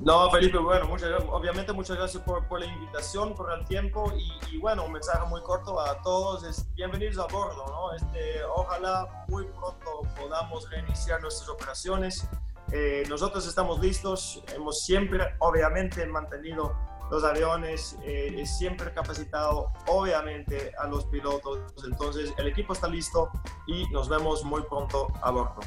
No, 0.00 0.28
Felipe, 0.32 0.58
bueno, 0.58 0.92
obviamente 1.30 1.72
muchas 1.72 1.96
gracias 1.96 2.20
por, 2.24 2.48
por, 2.48 2.58
la 2.58 2.66
invitación, 2.66 3.36
por 3.36 3.52
el 3.56 3.64
tiempo 3.66 4.12
y, 4.50 4.58
bueno, 4.58 4.84
un 4.84 4.92
mensaje 4.92 5.24
muy 5.28 5.40
corto 5.42 5.78
a 5.78 6.02
todos 6.02 6.42
es 6.42 6.66
bienvenidos 6.74 7.18
a 7.18 7.32
bordo, 7.32 7.64
¿no? 7.68 7.94
Este, 7.94 8.42
ojalá 8.52 9.24
muy 9.28 9.44
pronto 9.44 10.02
podamos 10.18 10.68
reiniciar 10.70 11.20
nuestras 11.20 11.48
operaciones. 11.48 12.26
Eh, 12.72 13.04
nosotros 13.08 13.46
estamos 13.46 13.80
listos, 13.80 14.42
hemos 14.54 14.84
siempre, 14.84 15.34
obviamente, 15.40 16.06
mantenido 16.06 16.74
los 17.10 17.22
aviones, 17.24 17.98
eh, 18.02 18.42
siempre 18.46 18.92
capacitado, 18.94 19.70
obviamente, 19.86 20.72
a 20.78 20.86
los 20.86 21.04
pilotos. 21.06 21.60
Entonces, 21.84 22.32
el 22.38 22.46
equipo 22.46 22.72
está 22.72 22.88
listo 22.88 23.30
y 23.66 23.86
nos 23.90 24.08
vemos 24.08 24.42
muy 24.44 24.62
pronto 24.62 25.08
a 25.20 25.30
bordo. 25.30 25.60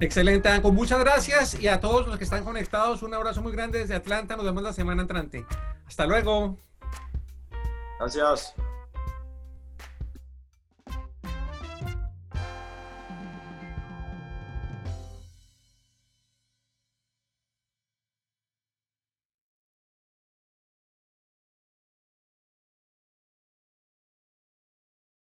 Excelente, 0.00 0.48
Anco. 0.48 0.72
Muchas 0.72 0.98
gracias 0.98 1.60
y 1.60 1.68
a 1.68 1.78
todos 1.78 2.08
los 2.08 2.18
que 2.18 2.24
están 2.24 2.42
conectados, 2.42 3.02
un 3.02 3.14
abrazo 3.14 3.42
muy 3.42 3.52
grande 3.52 3.78
desde 3.78 3.94
Atlanta. 3.94 4.34
Nos 4.34 4.44
vemos 4.44 4.62
la 4.62 4.72
semana 4.72 5.02
entrante. 5.02 5.46
Hasta 5.86 6.06
luego. 6.06 6.58
Gracias. 7.98 8.54